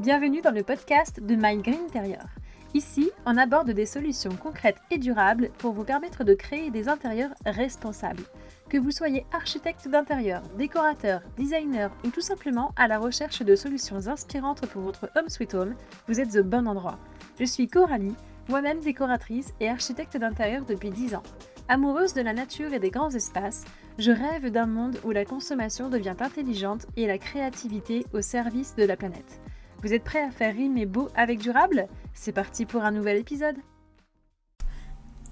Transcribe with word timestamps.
bienvenue 0.00 0.40
dans 0.40 0.50
le 0.50 0.62
podcast 0.62 1.20
de 1.22 1.34
My 1.34 1.58
Green 1.58 1.80
Interior. 1.84 2.24
Ici, 2.72 3.10
on 3.26 3.36
aborde 3.36 3.72
des 3.72 3.84
solutions 3.84 4.34
concrètes 4.34 4.78
et 4.90 4.96
durables 4.96 5.50
pour 5.58 5.74
vous 5.74 5.84
permettre 5.84 6.24
de 6.24 6.32
créer 6.32 6.70
des 6.70 6.88
intérieurs 6.88 7.34
responsables. 7.44 8.22
Que 8.70 8.78
vous 8.78 8.92
soyez 8.92 9.26
architecte 9.30 9.88
d'intérieur, 9.88 10.40
décorateur, 10.56 11.20
designer 11.36 11.90
ou 12.02 12.08
tout 12.08 12.22
simplement 12.22 12.72
à 12.76 12.88
la 12.88 12.98
recherche 12.98 13.42
de 13.42 13.54
solutions 13.54 14.08
inspirantes 14.08 14.66
pour 14.68 14.80
votre 14.80 15.10
home 15.16 15.28
sweet 15.28 15.52
home, 15.52 15.74
vous 16.08 16.18
êtes 16.18 16.34
au 16.34 16.44
bon 16.44 16.66
endroit. 16.66 16.98
Je 17.38 17.44
suis 17.44 17.68
Coralie, 17.68 18.16
moi-même 18.48 18.80
décoratrice 18.80 19.52
et 19.60 19.68
architecte 19.68 20.16
d'intérieur 20.16 20.64
depuis 20.64 20.90
10 20.90 21.14
ans. 21.14 21.22
Amoureuse 21.68 22.14
de 22.14 22.22
la 22.22 22.32
nature 22.32 22.72
et 22.72 22.78
des 22.78 22.90
grands 22.90 23.10
espaces, 23.10 23.64
je 23.98 24.12
rêve 24.12 24.50
d'un 24.50 24.66
monde 24.66 24.98
où 25.04 25.10
la 25.10 25.26
consommation 25.26 25.90
devient 25.90 26.16
intelligente 26.20 26.86
et 26.96 27.06
la 27.06 27.18
créativité 27.18 28.06
au 28.14 28.22
service 28.22 28.74
de 28.76 28.84
la 28.84 28.96
planète. 28.96 29.40
Vous 29.82 29.94
êtes 29.94 30.04
prêts 30.04 30.22
à 30.22 30.30
faire 30.30 30.54
rimer 30.54 30.84
beau 30.84 31.08
avec 31.14 31.38
durable? 31.38 31.88
C'est 32.12 32.32
parti 32.32 32.66
pour 32.66 32.82
un 32.82 32.90
nouvel 32.90 33.16
épisode 33.16 33.56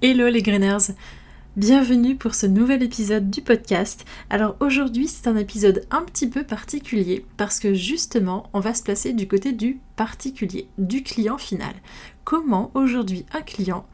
Hello 0.00 0.26
les 0.28 0.40
Greeners 0.40 0.94
Bienvenue 1.54 2.16
pour 2.16 2.34
ce 2.34 2.46
nouvel 2.46 2.82
épisode 2.82 3.28
du 3.28 3.42
podcast. 3.42 4.06
Alors 4.30 4.56
aujourd'hui 4.60 5.06
c'est 5.06 5.28
un 5.28 5.36
épisode 5.36 5.84
un 5.90 6.00
petit 6.02 6.30
peu 6.30 6.44
particulier 6.44 7.26
parce 7.36 7.58
que 7.58 7.74
justement 7.74 8.48
on 8.54 8.60
va 8.60 8.72
se 8.72 8.82
placer 8.82 9.12
du 9.12 9.28
côté 9.28 9.52
du 9.52 9.80
particulier, 9.96 10.68
du 10.78 11.02
client 11.02 11.36
final. 11.36 11.74
Comment 12.24 12.70
aujourd'hui 12.72 13.26
un 13.34 13.42
client 13.42 13.86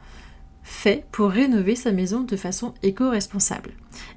fait 0.63 1.05
pour 1.11 1.31
rénover 1.31 1.75
sa 1.75 1.91
maison 1.91 2.21
de 2.21 2.37
façon 2.37 2.75
éco-responsable? 2.85 3.73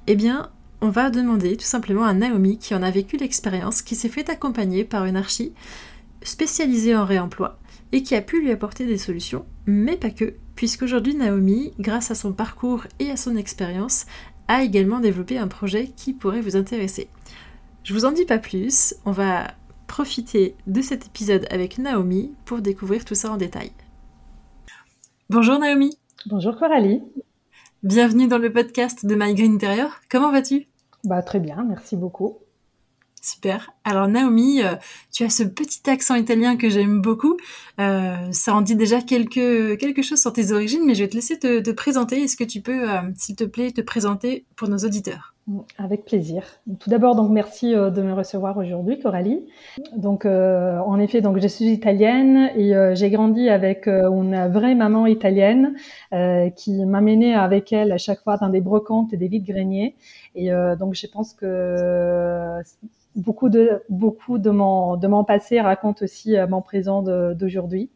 Eh 0.06 0.14
bien, 0.14 0.52
on 0.80 0.90
va 0.90 1.10
demander 1.10 1.56
tout 1.56 1.64
simplement 1.64 2.04
à 2.04 2.14
Naomi 2.14 2.58
qui 2.58 2.76
en 2.76 2.84
a 2.84 2.90
vécu 2.92 3.16
l'expérience, 3.16 3.82
qui 3.82 3.96
s'est 3.96 4.08
fait 4.08 4.30
accompagner 4.30 4.84
par 4.84 5.06
une 5.06 5.16
archi 5.16 5.52
spécialisée 6.22 6.96
en 6.96 7.04
réemploi 7.04 7.58
et 7.92 8.02
qui 8.02 8.14
a 8.14 8.22
pu 8.22 8.40
lui 8.40 8.50
apporter 8.50 8.86
des 8.86 8.98
solutions, 8.98 9.46
mais 9.66 9.96
pas 9.96 10.10
que, 10.10 10.34
puisqu'aujourd'hui 10.54 11.14
Naomi, 11.14 11.72
grâce 11.78 12.10
à 12.10 12.14
son 12.14 12.32
parcours 12.32 12.84
et 12.98 13.10
à 13.10 13.16
son 13.16 13.36
expérience, 13.36 14.06
a 14.48 14.62
également 14.62 15.00
développé 15.00 15.38
un 15.38 15.48
projet 15.48 15.88
qui 15.96 16.12
pourrait 16.12 16.40
vous 16.40 16.56
intéresser. 16.56 17.08
Je 17.84 17.94
vous 17.94 18.04
en 18.04 18.12
dis 18.12 18.24
pas 18.24 18.38
plus, 18.38 18.94
on 19.04 19.12
va 19.12 19.48
profiter 19.86 20.54
de 20.66 20.82
cet 20.82 21.06
épisode 21.06 21.46
avec 21.50 21.78
Naomi 21.78 22.32
pour 22.44 22.60
découvrir 22.60 23.04
tout 23.04 23.14
ça 23.14 23.30
en 23.30 23.36
détail. 23.36 23.72
Bonjour 25.30 25.58
Naomi 25.58 25.96
Bonjour 26.26 26.58
Coralie. 26.58 27.02
Bienvenue 27.84 28.26
dans 28.26 28.38
le 28.38 28.52
podcast 28.52 29.06
de 29.06 29.14
My 29.14 29.34
Green 29.34 29.54
Interior. 29.54 30.00
Comment 30.10 30.32
vas-tu? 30.32 30.66
Bah 31.04 31.22
très 31.22 31.38
bien, 31.38 31.64
merci 31.64 31.96
beaucoup. 31.96 32.38
Super. 33.22 33.70
Alors 33.84 34.08
Naomi, 34.08 34.62
euh, 34.62 34.74
tu 35.12 35.24
as 35.24 35.30
ce 35.30 35.42
petit 35.42 35.88
accent 35.90 36.14
italien 36.14 36.56
que 36.56 36.68
j'aime 36.68 37.00
beaucoup. 37.00 37.36
Euh, 37.80 38.16
ça 38.32 38.54
en 38.54 38.60
dit 38.60 38.76
déjà 38.76 39.00
quelque, 39.00 39.74
quelque 39.74 40.02
chose 40.02 40.20
sur 40.20 40.32
tes 40.32 40.52
origines, 40.52 40.84
mais 40.84 40.94
je 40.94 41.02
vais 41.02 41.08
te 41.08 41.14
laisser 41.14 41.38
te, 41.38 41.70
présenter. 41.72 42.22
Est-ce 42.22 42.36
que 42.36 42.44
tu 42.44 42.60
peux, 42.60 42.90
euh, 42.90 43.00
s'il 43.16 43.36
te 43.36 43.44
plaît, 43.44 43.72
te 43.72 43.80
présenter 43.80 44.44
pour 44.56 44.68
nos 44.68 44.78
auditeurs? 44.78 45.34
Avec 45.78 46.04
plaisir. 46.04 46.42
Tout 46.78 46.90
d'abord, 46.90 47.16
donc 47.16 47.30
merci 47.30 47.72
de 47.72 48.02
me 48.02 48.12
recevoir 48.12 48.56
aujourd'hui, 48.58 48.98
Coralie. 48.98 49.46
Donc, 49.96 50.26
en 50.26 50.98
effet, 50.98 51.20
donc 51.20 51.38
je 51.40 51.48
suis 51.48 51.66
italienne 51.66 52.50
et 52.56 52.74
j'ai 52.94 53.10
grandi 53.10 53.48
avec 53.48 53.86
une 53.86 54.48
vraie 54.48 54.74
maman 54.74 55.06
italienne 55.06 55.74
qui 56.56 56.84
m'amenait 56.84 57.34
avec 57.34 57.72
elle 57.72 57.92
à 57.92 57.98
chaque 57.98 58.20
fois 58.20 58.36
dans 58.36 58.48
des 58.48 58.60
brocantes 58.60 59.12
et 59.12 59.16
des 59.16 59.28
vides 59.28 59.46
greniers. 59.46 59.96
Et 60.34 60.50
donc, 60.78 60.94
je 60.94 61.06
pense 61.06 61.32
que 61.32 62.60
beaucoup 63.18 63.48
de 63.48 63.82
beaucoup 63.88 64.38
de 64.38 64.50
mon 64.50 64.96
de 64.96 65.06
mon 65.08 65.24
passé 65.24 65.60
raconte 65.60 66.02
aussi 66.02 66.36
euh, 66.36 66.46
mon 66.46 66.62
présent 66.62 67.02
d'aujourd'hui. 67.02 67.90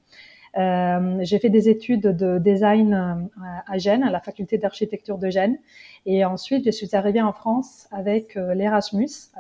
Euh, 0.58 1.18
j'ai 1.22 1.38
fait 1.38 1.48
des 1.48 1.68
études 1.68 2.02
de 2.02 2.38
design 2.38 2.92
euh, 2.92 3.44
à 3.66 3.78
Gênes, 3.78 4.02
à 4.02 4.10
la 4.10 4.20
faculté 4.20 4.58
d'architecture 4.58 5.18
de 5.18 5.30
Gênes, 5.30 5.58
et 6.04 6.24
ensuite 6.24 6.64
je 6.64 6.70
suis 6.70 6.94
arrivée 6.94 7.22
en 7.22 7.32
France 7.32 7.88
avec 7.90 8.34
l'Erasmus 8.34 9.30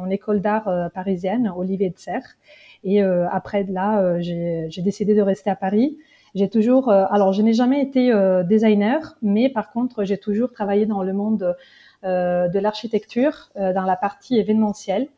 en 0.00 0.08
école 0.08 0.40
d'art 0.40 0.90
parisienne, 0.94 1.52
Olivier 1.54 1.90
de 1.90 1.98
Serre. 1.98 2.36
Et 2.84 3.02
après 3.02 3.64
de 3.64 3.74
là, 3.74 4.18
j'ai 4.20 4.82
décidé 4.82 5.14
de 5.14 5.20
rester 5.20 5.50
à 5.50 5.56
Paris. 5.56 5.98
J'ai 6.34 6.48
toujours, 6.48 6.90
alors 6.90 7.34
je 7.34 7.42
n'ai 7.42 7.52
jamais 7.52 7.82
été 7.82 8.10
designer, 8.48 9.18
mais 9.20 9.50
par 9.50 9.70
contre 9.72 10.04
j'ai 10.04 10.16
toujours 10.16 10.50
travaillé 10.52 10.86
dans 10.86 11.02
le 11.02 11.12
monde 11.12 11.54
de 12.02 12.58
l'architecture, 12.58 13.50
dans 13.54 13.84
la 13.84 13.96
partie 13.96 14.38
événementielle. 14.38 15.08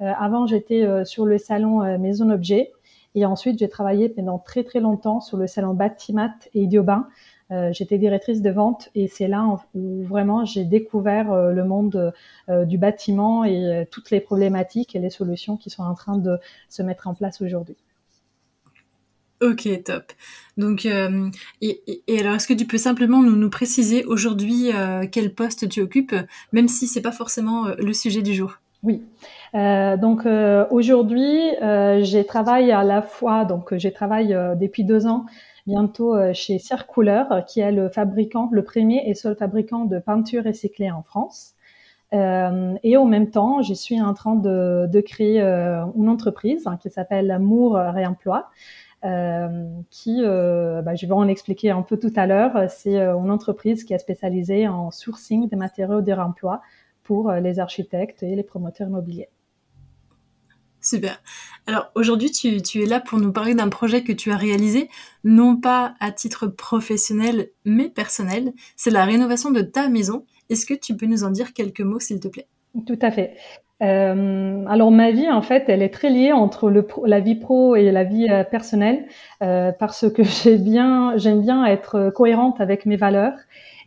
Euh, 0.00 0.12
avant, 0.18 0.46
j'étais 0.46 0.84
euh, 0.84 1.04
sur 1.04 1.26
le 1.26 1.38
salon 1.38 1.82
euh, 1.82 1.98
Maison 1.98 2.30
Objet. 2.30 2.72
Et 3.14 3.24
ensuite, 3.24 3.58
j'ai 3.58 3.68
travaillé 3.68 4.08
pendant 4.08 4.38
très 4.38 4.64
très 4.64 4.80
longtemps 4.80 5.20
sur 5.20 5.36
le 5.36 5.46
salon 5.46 5.74
Batimat 5.74 6.34
et 6.54 6.62
Idiobin. 6.62 7.08
Euh, 7.50 7.72
j'étais 7.72 7.96
directrice 7.96 8.42
de 8.42 8.50
vente 8.50 8.90
et 8.94 9.08
c'est 9.08 9.26
là 9.26 9.56
où 9.74 10.04
vraiment 10.04 10.44
j'ai 10.44 10.64
découvert 10.64 11.34
le 11.34 11.64
monde 11.64 12.12
euh, 12.50 12.64
du 12.66 12.76
bâtiment 12.76 13.44
et 13.44 13.86
toutes 13.90 14.10
les 14.10 14.20
problématiques 14.20 14.94
et 14.94 14.98
les 14.98 15.08
solutions 15.08 15.56
qui 15.56 15.70
sont 15.70 15.82
en 15.82 15.94
train 15.94 16.18
de 16.18 16.38
se 16.68 16.82
mettre 16.82 17.08
en 17.08 17.14
place 17.14 17.40
aujourd'hui. 17.40 17.76
Ok, 19.40 19.68
top. 19.84 20.12
Donc, 20.56 20.84
euh, 20.84 21.30
et, 21.60 22.02
et, 22.08 22.20
alors, 22.20 22.34
est-ce 22.34 22.48
que 22.48 22.54
tu 22.54 22.66
peux 22.66 22.76
simplement 22.76 23.22
nous, 23.22 23.36
nous 23.36 23.50
préciser 23.50 24.04
aujourd'hui 24.04 24.70
quel 25.12 25.32
poste 25.32 25.68
tu 25.68 25.80
occupes, 25.80 26.14
même 26.52 26.66
si 26.66 26.88
c'est 26.88 27.00
pas 27.00 27.12
forcément 27.12 27.68
le 27.68 27.92
sujet 27.92 28.20
du 28.20 28.34
jour? 28.34 28.58
Oui. 28.82 29.02
Euh, 29.54 29.96
donc 29.96 30.26
euh, 30.26 30.66
aujourd'hui, 30.70 31.38
euh, 31.62 32.02
j'ai 32.02 32.24
travaillé 32.24 32.72
à 32.72 32.84
la 32.84 33.02
fois, 33.02 33.44
donc 33.44 33.74
j'ai 33.76 33.92
travaillé 33.92 34.34
euh, 34.34 34.54
depuis 34.54 34.84
deux 34.84 35.06
ans 35.06 35.26
bientôt 35.66 36.16
chez 36.32 36.58
Circouleur, 36.58 37.44
qui 37.46 37.60
est 37.60 37.72
le 37.72 37.90
fabricant, 37.90 38.48
le 38.52 38.64
premier 38.64 39.06
et 39.06 39.14
seul 39.14 39.36
fabricant 39.36 39.84
de 39.84 39.98
peinture 39.98 40.44
recyclée 40.44 40.90
en 40.90 41.02
France. 41.02 41.56
et 42.12 42.96
en 42.96 43.04
même 43.04 43.30
temps, 43.30 43.60
je 43.60 43.74
suis 43.74 44.00
en 44.00 44.14
train 44.14 44.34
de, 44.34 44.86
de 44.90 45.00
créer 45.02 45.42
une 45.42 46.08
entreprise 46.08 46.66
hein, 46.66 46.78
qui 46.80 46.88
s'appelle 46.88 47.30
Amour 47.30 47.74
Réemploi. 47.74 48.48
qui, 49.90 50.22
bah, 50.22 50.94
je 50.94 51.06
vais 51.06 51.12
en 51.12 51.28
expliquer 51.28 51.70
un 51.70 51.82
peu 51.82 51.98
tout 51.98 52.14
à 52.16 52.26
l'heure, 52.26 52.70
c'est 52.70 52.96
une 52.96 53.30
entreprise 53.30 53.84
qui 53.84 53.92
est 53.92 53.98
spécialisée 53.98 54.68
en 54.68 54.90
sourcing 54.90 55.50
des 55.50 55.56
matériaux 55.56 56.00
de 56.00 56.12
réemploi 56.12 56.62
pour 57.08 57.30
euh, 57.30 57.40
les 57.40 57.58
architectes 57.58 58.22
et 58.22 58.36
les 58.36 58.42
promoteurs 58.42 58.88
immobiliers. 58.88 59.30
Super. 60.80 61.20
Alors 61.66 61.90
aujourd'hui, 61.94 62.30
tu, 62.30 62.82
es 62.82 62.86
là 62.86 63.00
pour 63.00 63.18
nous 63.18 63.32
parler 63.32 63.54
d'un 63.54 63.68
projet 63.68 64.02
que 64.02 64.12
tu 64.12 64.30
as 64.30 64.36
réalisé, 64.36 64.88
non 65.24 65.56
pas 65.56 65.94
à 66.00 66.12
titre 66.12 66.46
professionnel, 66.46 67.48
mais 67.64 67.88
personnel. 67.88 68.52
C'est 68.76 68.90
la 68.90 69.04
rénovation 69.04 69.50
de 69.50 69.60
ta 69.60 69.88
maison. 69.88 70.24
Est-ce 70.50 70.64
que 70.66 70.74
tu 70.74 70.96
peux 70.96 71.06
nous 71.06 71.24
en 71.24 71.30
dire 71.30 71.52
quelques 71.52 71.80
mots, 71.80 72.00
s'il 72.00 72.20
te 72.20 72.28
plaît? 72.28 72.46
Tout 72.86 72.98
à 73.02 73.10
fait. 73.10 73.34
Euh, 73.80 74.64
alors 74.66 74.90
ma 74.90 75.10
vie, 75.10 75.30
en 75.30 75.42
fait, 75.42 75.64
elle 75.68 75.82
est 75.82 75.92
très 75.92 76.10
liée 76.10 76.32
entre 76.32 76.70
la 77.06 77.20
vie 77.20 77.36
pro 77.36 77.76
et 77.76 77.92
la 77.92 78.04
vie 78.04 78.28
euh, 78.28 78.42
personnelle, 78.42 79.06
euh, 79.42 79.72
parce 79.72 80.10
que 80.10 80.22
j'aime 81.16 81.42
bien 81.42 81.64
être 81.66 82.10
cohérente 82.10 82.60
avec 82.60 82.86
mes 82.86 82.96
valeurs 82.96 83.34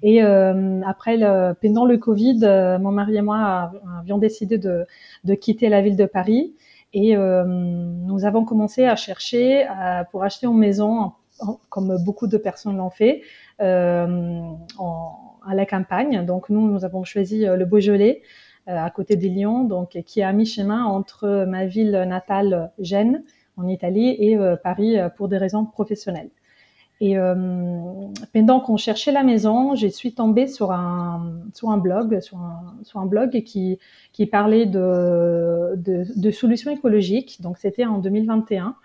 et 0.04 0.20
après, 0.22 1.20
pendant 1.62 1.86
le 1.86 1.96
Covid, 1.98 2.40
mon 2.82 2.92
mari 2.92 3.18
et 3.18 3.22
moi 3.22 3.72
avions 4.00 4.18
décidé 4.18 4.58
de 4.58 5.36
quitter 5.36 5.70
la 5.70 5.82
ville 5.82 5.96
de 5.96 6.06
Paris. 6.06 6.56
Et 6.94 7.16
euh, 7.16 7.44
nous 7.46 8.26
avons 8.26 8.44
commencé 8.46 8.86
à 8.86 8.96
chercher 8.96 9.66
pour 10.12 10.24
acheter 10.24 10.48
une 10.48 10.58
maison, 10.58 11.14
comme 11.70 11.98
beaucoup 12.04 12.28
de 12.28 12.38
personnes 12.38 12.78
l'ont 12.78 12.90
fait, 12.90 13.22
en, 13.60 14.60
à 15.48 15.56
la 15.56 15.66
campagne. 15.66 16.26
Donc 16.26 16.50
nous, 16.50 16.70
nous 16.70 16.84
avons 16.84 17.04
choisi 17.04 17.46
le 17.46 17.66
Beaujolais, 17.66 18.22
à 18.68 18.90
côté 18.90 19.16
de 19.16 19.28
Lyon, 19.28 19.64
donc 19.64 19.98
qui 20.06 20.20
est 20.20 20.24
à 20.24 20.34
mi-chemin 20.34 20.84
entre 20.84 21.46
ma 21.48 21.66
ville 21.66 22.06
natale 22.08 22.72
Gênes 22.80 23.24
en 23.58 23.68
Italie 23.68 24.10
et 24.20 24.38
Paris 24.62 24.98
pour 25.16 25.30
des 25.30 25.38
raisons 25.38 25.66
professionnelles. 25.66 26.30
Et 27.04 27.18
euh, 27.18 27.34
pendant 28.32 28.60
qu'on 28.60 28.78
cherchait 28.78 29.12
la 29.12 29.24
maison, 29.24 29.74
je 29.74 29.88
suis 29.88 30.14
tombée 30.14 30.46
sur 30.46 30.72
un, 30.72 31.34
sur 31.52 31.72
un 31.72 31.78
blog, 31.78 32.22
sur 32.22 32.38
un, 32.38 32.76
sur 32.84 33.00
un 33.00 33.08
blog 33.08 33.42
qui, 33.42 33.80
qui 34.14 34.28
parlait 34.28 34.68
de, 34.68 35.74
de, 35.78 36.06
de 36.16 36.32
solutions 36.32 36.70
écologiques. 36.70 37.42
Donc 37.42 37.58
c'était 37.58 37.86
en 37.86 37.98
2021 37.98 38.76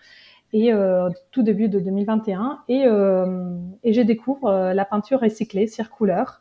et 0.54 0.72
euh, 0.72 1.10
tout 1.30 1.42
début 1.42 1.68
de 1.68 1.78
2021 1.78 2.60
et, 2.68 2.84
euh, 2.86 3.58
et 3.84 3.92
je 3.92 4.00
découvre 4.00 4.46
euh, 4.46 4.72
la 4.72 4.86
peinture 4.86 5.20
recyclée 5.20 5.66
circulaire. 5.66 6.40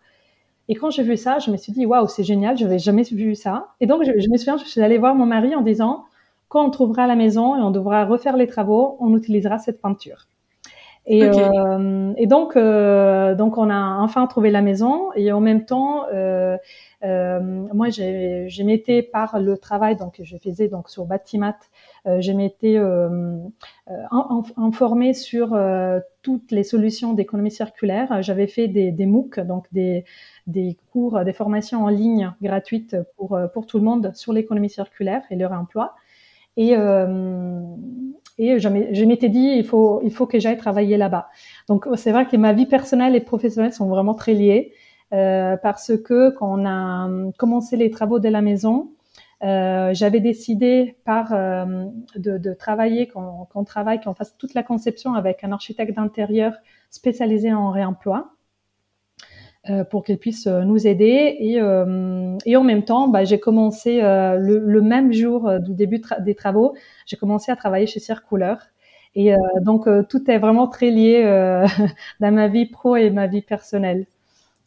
Et 0.69 0.75
quand 0.75 0.91
j'ai 0.91 1.03
vu 1.03 1.17
ça, 1.17 1.39
je 1.39 1.51
me 1.51 1.57
suis 1.57 1.73
dit 1.73 1.85
waouh, 1.85 2.07
c'est 2.07 2.23
génial, 2.23 2.57
je 2.57 2.63
n'avais 2.63 2.79
jamais 2.79 3.03
vu 3.03 3.35
ça. 3.35 3.73
Et 3.81 3.85
donc 3.85 4.03
je, 4.05 4.17
je, 4.17 4.29
me 4.29 4.37
souviens, 4.37 4.55
je 4.55 4.63
suis 4.63 4.79
allée 4.79 4.97
voir 4.97 5.13
mon 5.13 5.25
mari 5.25 5.53
en 5.55 5.61
disant 5.61 6.05
quand 6.47 6.65
on 6.65 6.69
trouvera 6.69 7.05
la 7.05 7.17
maison 7.17 7.57
et 7.57 7.59
on 7.59 7.71
devra 7.71 8.05
refaire 8.05 8.37
les 8.37 8.47
travaux, 8.47 8.95
on 9.01 9.13
utilisera 9.17 9.57
cette 9.57 9.81
peinture. 9.81 10.27
Et, 11.07 11.23
euh, 11.23 12.13
et 12.17 12.25
donc, 12.25 12.55
euh, 12.55 13.35
donc 13.35 13.57
on 13.57 13.69
a 13.69 13.99
enfin 13.99 14.25
trouvé 14.25 14.49
la 14.49 14.63
maison 14.63 15.11
et 15.15 15.31
en 15.31 15.39
même 15.39 15.65
temps, 15.65 16.05
euh, 16.11 16.57
euh 17.03 17.39
moi, 17.73 17.89
je 17.89 18.63
m'étais 18.63 19.03
par 19.03 19.39
le 19.39 19.57
travail, 19.57 19.95
donc 19.95 20.19
je 20.23 20.37
faisais 20.37 20.67
donc 20.67 20.89
sur 20.89 21.05
Batimat, 21.05 21.57
euh, 22.07 22.21
je 22.21 22.31
m'étais 22.31 22.77
euh, 22.77 23.37
informée 24.57 25.13
sur 25.13 25.55
toutes 26.23 26.51
les 26.51 26.63
solutions 26.63 27.13
d'économie 27.13 27.51
circulaire. 27.51 28.23
J'avais 28.23 28.47
fait 28.47 28.67
des, 28.67 28.91
des 28.91 29.05
MOOC, 29.05 29.41
donc 29.41 29.67
des, 29.71 30.05
des 30.47 30.75
cours, 30.91 31.23
des 31.23 31.33
formations 31.33 31.83
en 31.83 31.89
ligne 31.89 32.33
gratuites 32.41 32.97
pour 33.15 33.39
pour 33.53 33.67
tout 33.67 33.77
le 33.77 33.83
monde 33.83 34.11
sur 34.15 34.33
l'économie 34.33 34.71
circulaire 34.71 35.21
et 35.29 35.35
le 35.35 35.45
réemploi. 35.45 35.93
Et, 36.57 36.75
euh, 36.75 37.61
et 38.37 38.59
je 38.59 39.05
m'étais 39.05 39.29
dit, 39.29 39.55
il 39.57 39.65
faut, 39.65 40.01
il 40.03 40.11
faut 40.11 40.25
que 40.25 40.39
j'aille 40.39 40.57
travailler 40.57 40.97
là-bas. 40.97 41.29
Donc, 41.67 41.87
c'est 41.95 42.11
vrai 42.11 42.27
que 42.27 42.35
ma 42.35 42.53
vie 42.53 42.65
personnelle 42.65 43.15
et 43.15 43.21
professionnelle 43.21 43.73
sont 43.73 43.87
vraiment 43.87 44.13
très 44.13 44.33
liées 44.33 44.73
euh, 45.13 45.55
parce 45.57 45.93
que 45.97 46.31
quand 46.31 46.61
on 46.61 46.65
a 46.65 47.09
commencé 47.37 47.77
les 47.77 47.89
travaux 47.89 48.19
de 48.19 48.27
la 48.27 48.41
maison, 48.41 48.91
euh, 49.43 49.93
j'avais 49.93 50.19
décidé 50.19 50.97
par 51.05 51.33
euh, 51.33 51.85
de, 52.15 52.37
de, 52.37 52.53
travailler, 52.53 53.07
qu'on 53.07 53.63
travaille, 53.63 54.01
qu'on 54.01 54.13
fasse 54.13 54.35
toute 54.37 54.53
la 54.53 54.63
conception 54.63 55.13
avec 55.13 55.43
un 55.43 55.51
architecte 55.51 55.95
d'intérieur 55.95 56.53
spécialisé 56.89 57.53
en 57.53 57.71
réemploi. 57.71 58.34
Euh, 59.67 59.83
pour 59.83 60.03
qu'elle 60.03 60.19
puisse 60.19 60.45
euh, 60.45 60.61
nous 60.61 60.85
aider. 60.85 61.37
Et, 61.39 61.59
euh, 61.59 62.37
et 62.45 62.55
en 62.55 62.63
même 62.63 62.85
temps, 62.85 63.07
bah, 63.07 63.23
j'ai 63.23 63.39
commencé 63.39 63.99
le, 63.99 64.59
le, 64.59 64.81
même 64.81 65.11
jour 65.11 65.59
du 65.59 65.73
début 65.73 65.99
des 66.19 66.35
travaux, 66.35 66.75
j'ai 67.07 67.17
commencé 67.17 67.51
à 67.51 67.55
travailler 67.55 67.87
chez 67.87 67.99
Circouleur. 67.99 68.59
Et 69.15 69.33
donc, 69.61 69.87
tout 70.09 70.29
est 70.29 70.39
vraiment 70.39 70.67
très 70.67 70.91
lié 70.91 71.23
dans 72.19 72.31
ma 72.33 72.49
vie 72.49 72.65
pro 72.65 72.97
et 72.97 73.09
ma 73.09 73.27
vie 73.27 73.41
personnelle. 73.41 74.07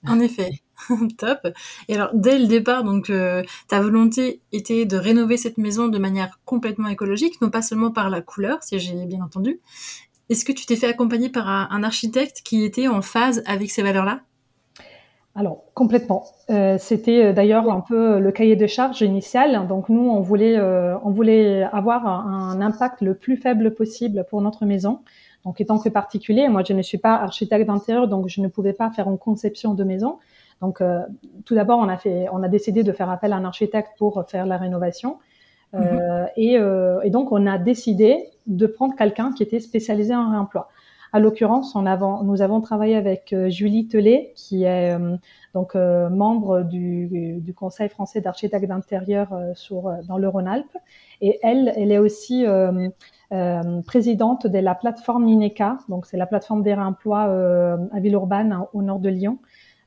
En 0.06 0.18
effet. 0.20 0.50
Top. 1.18 1.46
Et 1.88 1.94
alors, 1.94 2.10
dès 2.14 2.38
le 2.38 2.46
départ, 2.46 2.82
donc, 2.82 3.12
ta 3.68 3.80
volonté 3.80 4.40
était 4.52 4.86
de 4.86 4.96
rénover 4.96 5.36
cette 5.36 5.58
maison 5.58 5.88
de 5.88 5.98
manière 5.98 6.40
complètement 6.46 6.88
écologique, 6.88 7.42
non 7.42 7.50
pas 7.50 7.62
seulement 7.62 7.90
par 7.90 8.08
la 8.08 8.22
couleur, 8.22 8.62
si 8.62 8.78
j'ai 8.78 9.04
bien 9.04 9.22
entendu. 9.22 9.60
Est-ce 10.30 10.46
que 10.46 10.52
tu 10.52 10.64
t'es 10.64 10.76
fait 10.76 10.88
accompagner 10.88 11.28
par 11.28 11.46
un 11.48 11.82
architecte 11.82 12.40
qui 12.42 12.64
était 12.64 12.88
en 12.88 13.02
phase 13.02 13.42
avec 13.46 13.70
ces 13.70 13.82
valeurs-là? 13.82 14.22
Alors 15.38 15.62
complètement. 15.72 16.24
Euh, 16.50 16.78
c'était 16.80 17.26
euh, 17.26 17.32
d'ailleurs 17.32 17.70
un 17.70 17.80
peu 17.80 18.18
le 18.18 18.32
cahier 18.32 18.56
de 18.56 18.66
charge 18.66 19.02
initial. 19.02 19.68
Donc 19.68 19.88
nous, 19.88 20.10
on 20.10 20.20
voulait, 20.20 20.58
euh, 20.58 20.98
on 21.04 21.10
voulait 21.10 21.62
avoir 21.62 22.08
un, 22.08 22.60
impact 22.60 23.02
le 23.02 23.14
plus 23.14 23.36
faible 23.36 23.72
possible 23.72 24.26
pour 24.28 24.42
notre 24.42 24.66
maison. 24.66 24.98
Donc 25.44 25.60
étant 25.60 25.78
que 25.78 25.88
particulier, 25.88 26.48
moi 26.48 26.64
je 26.66 26.72
ne 26.72 26.82
suis 26.82 26.98
pas 26.98 27.14
architecte 27.14 27.68
d'intérieur, 27.68 28.08
donc 28.08 28.26
je 28.26 28.40
ne 28.40 28.48
pouvais 28.48 28.72
pas 28.72 28.90
faire 28.90 29.08
une 29.08 29.18
conception 29.18 29.74
de 29.74 29.84
maison. 29.84 30.18
Donc 30.60 30.82
tout 31.44 31.54
d'abord, 31.54 31.78
on 31.78 31.88
a 31.88 31.96
fait, 31.96 32.26
on 32.32 32.42
a 32.42 32.48
décidé 32.48 32.82
de 32.82 32.90
faire 32.90 33.08
appel 33.08 33.32
à 33.32 33.36
un 33.36 33.44
architecte 33.44 33.90
pour 33.96 34.24
faire 34.28 34.44
la 34.44 34.56
rénovation. 34.56 35.18
Mhm. 35.72 36.28
et, 36.36 36.54
et, 36.54 37.10
donc 37.10 37.30
on 37.30 37.46
a 37.46 37.58
décidé 37.58 38.30
de 38.46 38.66
prendre 38.66 38.96
quelqu'un 38.96 39.32
qui 39.32 39.44
était 39.44 39.60
spécialisé 39.60 40.14
en 40.16 40.30
réemploi. 40.30 40.68
À 41.12 41.20
l'occurrence, 41.20 41.74
nous 41.74 42.42
avons 42.42 42.60
travaillé 42.60 42.94
avec 42.94 43.32
euh, 43.32 43.48
Julie 43.48 43.88
Tellet, 43.88 44.32
qui 44.36 44.64
est 44.64 44.94
euh, 44.94 45.16
donc 45.54 45.74
euh, 45.74 46.10
membre 46.10 46.62
du, 46.62 47.54
Conseil 47.56 47.88
français 47.88 48.20
d'architectes 48.20 48.66
d'intérieur 48.66 49.30
dans 50.06 50.18
le 50.18 50.28
Rhône-Alpes, 50.28 50.76
et 51.20 51.40
elle, 51.42 51.72
elle 51.76 51.90
est 51.90 51.98
aussi 51.98 52.44
présidente 53.86 54.46
de 54.46 54.58
la 54.58 54.74
plateforme 54.74 55.24
Mineca, 55.24 55.78
donc 55.88 56.06
c'est 56.06 56.16
la 56.16 56.26
plateforme 56.26 56.62
des 56.62 56.74
réemplois 56.74 57.22
à 57.22 58.00
Villeurbanne, 58.00 58.60
au 58.72 58.82
nord 58.82 59.00
de 59.00 59.08
Lyon. 59.08 59.38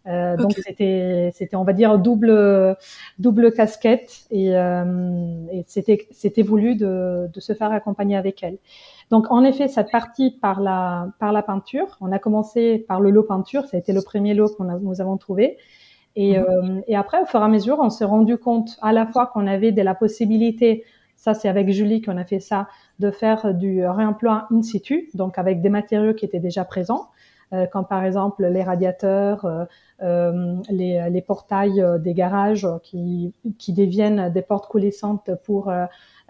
Donc 0.06 0.54
c'était, 0.54 1.32
c'était, 1.34 1.56
on 1.56 1.64
va 1.64 1.74
dire 1.74 2.00
double, 2.00 2.76
double 3.20 3.54
casquette 3.54 4.26
et, 4.32 4.48
et 4.50 5.64
c'était, 5.68 6.08
c'était 6.12 6.42
voulu 6.42 6.76
de, 6.76 7.30
de 7.32 7.40
se 7.40 7.54
faire 7.54 7.72
accompagner 7.72 8.18
avec 8.18 8.42
elle. 8.44 8.58
Donc, 9.12 9.30
en 9.30 9.44
effet, 9.44 9.68
ça 9.68 9.84
partie 9.84 10.32
par 10.32 10.62
la, 10.62 11.10
par 11.20 11.34
la 11.34 11.44
peinture. 11.44 11.98
On 12.00 12.12
a 12.14 12.18
commencé 12.18 12.80
par 12.88 13.02
le 13.02 13.12
lot 13.12 13.24
peinture. 13.24 13.66
Ça 13.66 13.76
a 13.76 13.80
été 13.80 13.92
le 13.92 14.02
premier 14.02 14.34
lot 14.34 14.56
qu'on 14.56 14.64
nous 14.64 15.02
avons 15.02 15.18
trouvé. 15.18 15.58
Et, 16.16 16.40
mhm. 16.40 16.46
euh, 16.50 16.82
et, 16.88 16.96
après, 16.96 17.22
au 17.22 17.26
fur 17.26 17.42
et 17.42 17.44
à 17.44 17.48
mesure, 17.50 17.78
on 17.82 17.90
s'est 17.90 18.06
rendu 18.06 18.38
compte 18.38 18.78
à 18.82 18.94
la 18.94 19.06
fois 19.06 19.28
qu'on 19.28 19.48
avait 19.48 19.74
de 19.74 19.82
la 19.82 19.96
possibilité, 19.96 20.86
ça 21.16 21.34
c'est 21.34 21.50
avec 21.50 21.70
Julie 21.70 22.02
qu'on 22.02 22.18
a 22.18 22.26
fait 22.26 22.40
ça, 22.40 22.68
de 23.00 23.12
faire 23.12 23.54
du 23.54 23.86
réemploi 23.86 24.48
in 24.52 24.62
situ, 24.62 25.10
donc 25.14 25.38
avec 25.38 25.62
des 25.62 25.70
matériaux 25.70 26.14
qui 26.14 26.26
étaient 26.26 26.40
déjà 26.40 26.66
présents, 26.66 27.08
euh, 27.08 27.08
comme 27.72 27.86
par 27.86 28.04
exemple 28.04 28.46
les 28.46 28.64
radiateurs, 28.64 29.46
euh, 29.46 29.66
euh 30.02 30.56
les, 30.70 31.10
les, 31.10 31.22
portails 31.22 31.82
euh, 31.82 31.98
des 31.98 32.14
garages 32.14 32.68
qui, 32.84 33.34
qui 33.58 33.74
deviennent 33.74 34.30
des 34.30 34.42
portes 34.42 34.68
coulissantes 34.68 35.32
pour 35.44 35.70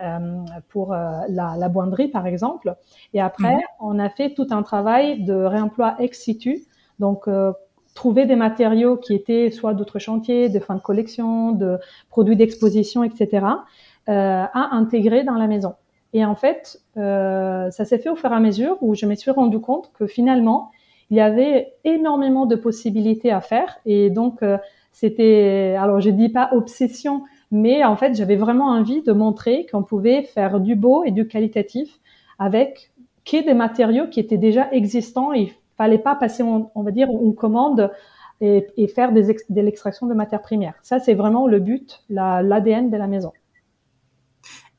euh, 0.02 0.46
pour 0.70 0.94
euh, 0.94 1.12
la, 1.30 1.56
la, 1.58 1.70
boinderie, 1.70 2.08
par 2.08 2.26
exemple. 2.26 2.76
Et 3.14 3.22
après, 3.22 3.56
mhm. 3.56 3.62
on 3.82 4.00
a 4.00 4.10
fait 4.10 4.34
tout 4.34 4.48
un 4.50 4.64
travail 4.64 5.24
de 5.24 5.34
réemploi 5.34 5.96
ex 6.00 6.20
situ. 6.20 6.64
Donc, 6.98 7.28
euh, 7.28 7.52
trouver 7.94 8.26
des 8.26 8.36
matériaux 8.36 8.98
qui 8.98 9.14
étaient 9.14 9.52
soit 9.52 9.74
d'autres 9.76 10.00
chantiers, 10.00 10.50
de 10.50 10.60
fin 10.60 10.76
de 10.76 10.82
collection, 10.82 11.52
de 11.52 11.78
produits 12.10 12.36
d'exposition, 12.36 13.04
etc., 13.04 13.46
euh, 14.10 14.44
à 14.54 14.76
intégrer 14.76 15.24
dans 15.24 15.36
la 15.36 15.48
maison. 15.48 15.76
Et 16.14 16.26
en 16.26 16.36
fait, 16.36 16.82
euh, 16.98 17.70
ça 17.70 17.86
s'est 17.86 18.00
fait 18.00 18.10
au 18.10 18.16
fur 18.16 18.32
et 18.32 18.36
à 18.36 18.40
mesure 18.40 18.78
où 18.82 18.96
je 18.96 19.06
me 19.06 19.16
suis 19.16 19.32
rendu 19.32 19.60
compte 19.60 19.92
que 19.94 20.08
finalement, 20.08 20.72
il 21.12 21.18
y 21.18 21.22
avait 21.22 21.74
énormément 21.84 22.46
de 22.46 22.56
possibilités 22.56 23.32
à 23.32 23.42
faire. 23.42 23.78
Et 23.86 24.10
donc, 24.10 24.42
euh, 24.42 24.58
c'était, 24.94 25.76
alors 25.78 26.00
je 26.00 26.10
dis 26.10 26.30
pas 26.30 26.50
obsession, 26.54 27.24
mais 27.52 27.84
en 27.84 27.98
fait, 27.98 28.16
j'avais 28.16 28.38
vraiment 28.38 28.68
envie 28.68 29.02
de 29.04 29.12
montrer 29.12 29.68
qu'on 29.70 29.84
pouvait 29.84 30.24
faire 30.24 30.62
du 30.62 30.76
beau 30.76 31.04
et 31.04 31.12
du 31.12 31.28
qualitatif 31.28 32.00
avec 32.40 32.92
qui 33.26 33.44
des 33.44 33.54
matériaux 33.54 34.08
qui 34.08 34.22
étaient 34.22 34.38
déjà 34.38 34.72
existants. 34.72 35.34
Il 35.34 35.52
fallait 35.78 36.00
pas 36.00 36.16
passer, 36.16 36.44
on, 36.44 36.82
va 36.82 36.92
dire, 36.92 37.10
une 37.10 37.36
commande 37.36 37.92
et, 38.40 38.68
et 38.78 38.88
faire 38.88 39.12
des 39.12 39.24
de 39.50 39.62
l'extraction 39.62 40.08
de 40.08 40.14
matières 40.14 40.42
premières. 40.42 40.76
Ça, 40.82 41.00
c'est 41.00 41.14
vraiment 41.14 41.46
le 41.46 41.60
but, 41.60 42.04
l'ADN 42.10 42.90
de 42.90 42.98
la 42.98 43.08
maison. 43.08 43.34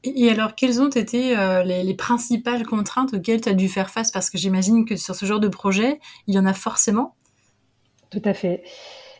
Et 0.04 0.30
alors, 0.30 0.54
quelles 0.54 0.80
ont 0.80 0.88
été 0.88 1.38
euh, 1.38 1.62
les, 1.62 1.84
les, 1.84 1.94
principales 1.94 2.66
contraintes 2.66 3.14
auxquelles 3.14 3.40
tu 3.40 3.48
as 3.48 3.54
dû 3.54 3.68
faire 3.68 3.90
face? 3.90 4.10
Parce 4.10 4.30
que 4.30 4.38
j'imagine 4.38 4.84
que 4.84 4.96
sur 4.96 5.14
ce 5.14 5.26
genre 5.26 5.40
de 5.40 5.48
projet, 5.48 6.00
il 6.26 6.34
y 6.34 6.38
en 6.38 6.46
a 6.46 6.54
forcément. 6.54 7.14
Tout 8.10 8.22
à 8.24 8.34
fait. 8.34 8.62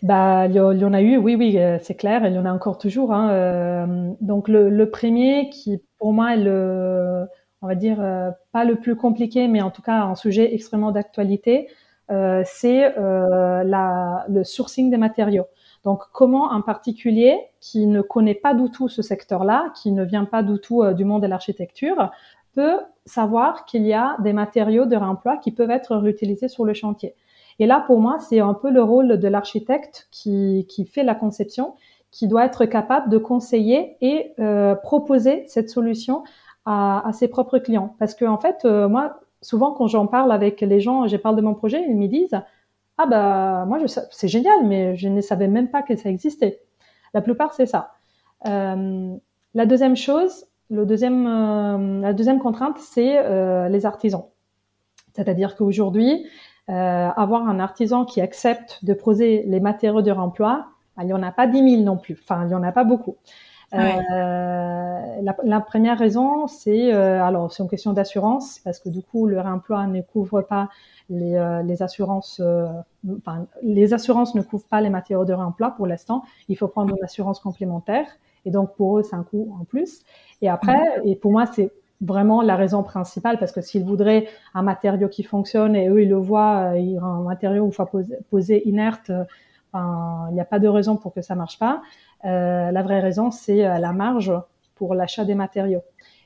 Bah, 0.03 0.47
il 0.49 0.55
y, 0.55 0.61
en 0.61 0.93
a 0.93 1.01
eu, 1.01 1.17
oui, 1.17 1.37
oui, 1.37 1.59
euh, 1.59 1.79
c'est 1.81 1.95
clair, 1.95 2.27
il 2.27 2.35
y 2.35 2.39
en 2.39 2.45
a 2.45 2.53
encore 2.53 2.77
toujours. 2.77 3.13
Hein, 3.13 3.31
euh, 3.31 4.13
donc 4.21 4.49
le, 4.49 4.91
premier 4.91 5.49
qui, 5.51 5.81
pour 5.99 6.13
moi, 6.13 6.35
est 6.35 6.39
le, 6.39 7.27
on 7.63 7.69
va 7.69 7.77
dire, 7.77 7.99
pas 8.51 8.65
le 8.65 8.77
plus 8.77 8.97
compliqué, 8.97 9.47
mais 9.47 9.63
en 9.63 9.71
tout 9.71 9.83
cas 9.83 10.03
un 10.03 10.17
sujet 10.17 10.55
extrêmement 10.55 10.91
d'actualité, 10.91 11.69
c'est 12.45 12.99
euh, 12.99 13.63
le 14.29 14.45
sourcing 14.45 14.91
des 14.91 14.97
matériaux. 14.99 15.47
Donc 15.85 16.03
comment 16.13 16.53
un 16.53 16.61
particulier 16.61 17.39
qui 17.61 17.87
ne 17.87 18.03
connaît 18.03 18.35
pas 18.35 18.55
du 18.55 18.71
tout 18.71 18.89
ce 18.89 19.03
secteur-là, 19.03 19.73
qui 19.75 19.93
ne 19.93 20.05
vient 20.05 20.25
pas 20.25 20.43
du 20.43 20.59
tout 20.61 20.85
du 20.95 21.05
monde 21.05 21.23
de 21.23 21.27
l'architecture, 21.27 22.11
peut 22.55 22.79
savoir 23.05 23.65
qu'il 23.65 23.85
y 23.87 23.93
a 23.93 24.17
des 24.21 24.33
matériaux 24.33 24.87
de 24.87 24.95
réemploi 24.95 25.39
qui 25.39 25.51
peuvent 25.51 25.71
être 25.71 25.97
réutilisés 25.97 26.49
sur 26.49 26.65
le 26.65 26.75
chantier? 26.75 27.15
Et 27.59 27.67
là, 27.67 27.83
pour 27.87 28.01
moi, 28.01 28.19
c'est 28.19 28.41
un 28.41 28.55
peu 28.55 28.71
le 28.71 28.83
rôle 28.83 29.19
de 29.19 29.29
l'architecte 29.29 30.09
qui, 30.11 30.67
qui 30.69 30.85
fait 30.85 31.05
la 31.05 31.15
conception, 31.15 31.75
qui 32.11 32.29
doit 32.29 32.45
être 32.45 32.65
capable 32.67 33.09
de 33.09 33.19
conseiller 33.19 33.97
et 34.01 34.33
euh, 34.39 34.75
proposer 34.75 35.45
cette 35.47 35.71
solution 35.71 36.25
à, 36.65 37.07
à, 37.07 37.13
ses 37.13 37.29
propres 37.29 37.59
clients. 37.59 37.95
Parce 37.99 38.15
que 38.15 38.25
en 38.25 38.39
fait, 38.39 38.65
euh, 38.65 38.89
moi, 38.89 39.21
souvent 39.41 39.73
quand 39.73 39.87
j'en 39.87 40.07
parle 40.07 40.33
avec 40.33 40.61
les 40.61 40.81
gens, 40.81 41.07
je 41.07 41.17
parle 41.17 41.37
de 41.37 41.43
mon 41.43 41.55
projet, 41.55 41.85
ils 41.89 41.97
me 41.97 42.07
disent 42.07 42.41
ah 43.03 43.07
bah 43.07 43.65
moi 43.67 43.79
c'est 44.11 44.29
génial, 44.29 44.65
mais 44.65 44.97
je 44.97 45.09
ne 45.09 45.21
savais 45.21 45.49
même 45.49 45.69
pas 45.69 45.83
que 45.83 45.97
ça 45.97 46.09
existait. 46.09 46.61
La 47.15 47.21
plupart 47.21 47.55
c'est 47.55 47.67
ça. 47.67 47.93
Euh, 48.47 49.17
la 49.55 49.67
deuxième 49.67 49.97
chose, 49.97 50.47
euh, 50.71 52.01
la 52.01 52.13
deuxième 52.13 52.39
contrainte, 52.41 52.79
c'est 52.79 53.19
euh, 53.19 53.69
les 53.69 53.87
artisans. 53.87 54.25
C'est-à-dire 55.15 55.57
qu'aujourd'hui, 55.57 56.27
avoir 56.69 57.47
un 57.47 57.61
artisan 57.61 58.07
qui 58.07 58.23
accepte 58.23 58.83
de 58.83 58.95
poser 58.95 59.43
les 59.47 59.61
matériaux 59.61 60.01
de 60.01 60.11
remploi, 60.11 60.69
il 60.99 61.05
n'y 61.05 61.13
en 61.13 61.23
a 61.23 61.31
pas 61.31 61.47
10 61.47 61.71
000 61.71 61.83
non 61.83 61.99
plus. 61.99 62.19
Enfin, 62.23 62.45
il 62.45 62.49
n'y 62.49 62.55
en 62.55 62.63
a 62.63 62.73
pas 62.73 62.85
beaucoup. 62.85 63.17
Euh, 63.75 65.23
la, 65.23 65.37
la, 65.45 65.61
première 65.61 65.99
raison, 65.99 66.47
c'est 66.47 66.93
euh, 66.93 67.23
alors 67.23 67.53
c'est 67.53 67.63
une 67.63 67.69
question 67.71 67.93
d'assurance 67.93 68.61
parce 68.65 68.79
que 68.79 68.91
du 68.91 69.03
coup 69.03 69.27
le 69.27 69.41
réemploi 69.41 69.87
ne 69.87 70.03
couvre 70.03 70.43
pas 70.43 70.69
les, 71.09 71.37
euh, 71.37 71.63
les 71.63 71.83
assurances, 71.83 72.41
euh, 72.45 72.67
enfin 73.19 73.47
les 73.63 73.95
assurances 73.95 74.35
ne 74.35 74.43
couvrent 74.43 74.69
pas 74.69 74.81
les 74.81 74.91
matériaux 74.91 75.25
de 75.25 75.33
réemploi 75.33 75.71
pour 75.71 75.87
l'instant. 75.87 76.23
Il 76.49 76.59
faut 76.59 76.69
prendre 76.69 76.95
une 76.95 77.03
assurance 77.03 77.41
complémentaire 77.41 78.07
et 78.45 78.51
donc 78.51 78.75
pour 78.77 78.99
eux 78.99 79.03
c'est 79.03 79.17
un 79.17 79.23
coût 79.23 79.57
en 79.59 79.65
plus. 79.65 80.03
Et 80.43 80.51
après, 80.51 80.99
mhm. 80.99 81.09
et 81.09 81.17
pour 81.17 81.33
moi 81.33 81.47
c'est 81.47 81.71
vraiment 82.03 82.43
la 82.43 82.57
raison 82.57 82.83
principale, 82.83 83.39
parce 83.39 83.53
que 83.53 83.61
s'ils 83.61 83.85
voudraient 83.85 84.27
un 84.55 84.63
matériau 84.63 85.09
qui 85.09 85.23
fonctionne 85.23 85.77
et 85.77 85.89
eux 85.89 86.03
ils 86.03 86.09
le 86.09 86.17
voient, 86.17 86.75
euh, 86.75 87.01
un 87.01 87.23
matériau 87.23 87.65
une 87.65 87.73
fois 87.73 87.91
posé, 88.31 88.69
inerte, 88.69 89.11
il 89.75 90.35
n'y 90.35 90.41
a 90.41 90.45
pas 90.45 90.59
de 90.59 90.69
raison 90.69 90.97
pour 90.97 91.15
que 91.15 91.23
ça 91.23 91.35
marche 91.35 91.59
pas. 91.59 91.83
Euh, 92.25 92.71
la 92.71 92.83
vraie 92.83 93.01
raison, 93.01 93.31
c'est 93.31 93.65
euh, 93.65 93.79
la 93.79 93.93
marge 93.93 94.33
pour 94.75 94.95
l'achat 94.95 95.25
des 95.25 95.35
matériaux. 95.35 95.83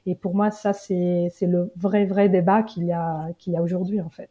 Et 0.07 0.15
pour 0.15 0.35
moi, 0.35 0.51
ça, 0.51 0.73
c'est 0.73 1.31
le 1.43 1.73
vrai, 1.77 2.07
vrai 2.07 2.29
débat 2.29 2.63
qu'il 2.63 2.85
y 2.85 2.93
a, 2.93 3.29
qu'il 3.39 3.53
y 3.53 3.57
a 3.57 3.63
aujourd'hui, 3.63 4.01
en 4.01 4.11
fait. 4.11 4.31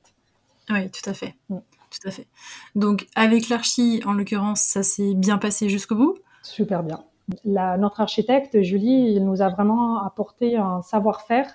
Oui, 0.70 0.90
tout 0.90 1.10
à 1.10 1.14
fait. 1.14 1.36
Mm. 1.50 1.58
Tout 1.92 2.08
à 2.08 2.12
fait. 2.12 2.28
Donc, 2.76 3.08
avec 3.16 3.50
l'archi, 3.50 4.02
en 4.06 4.14
l'occurrence, 4.14 4.62
ça 4.62 4.84
s'est 4.84 5.14
bien 5.14 5.38
passé 5.38 5.70
jusqu'au 5.70 5.96
bout? 5.96 6.18
Super 6.42 6.84
bien. 6.84 7.04
La, 7.44 7.78
notre 7.78 8.02
architecte, 8.02 8.62
Julie, 8.62 9.14
il 9.16 9.26
nous 9.26 9.42
a 9.42 9.50
vraiment 9.50 10.04
apporté 10.04 10.58
un 10.58 10.82
savoir-faire, 10.82 11.50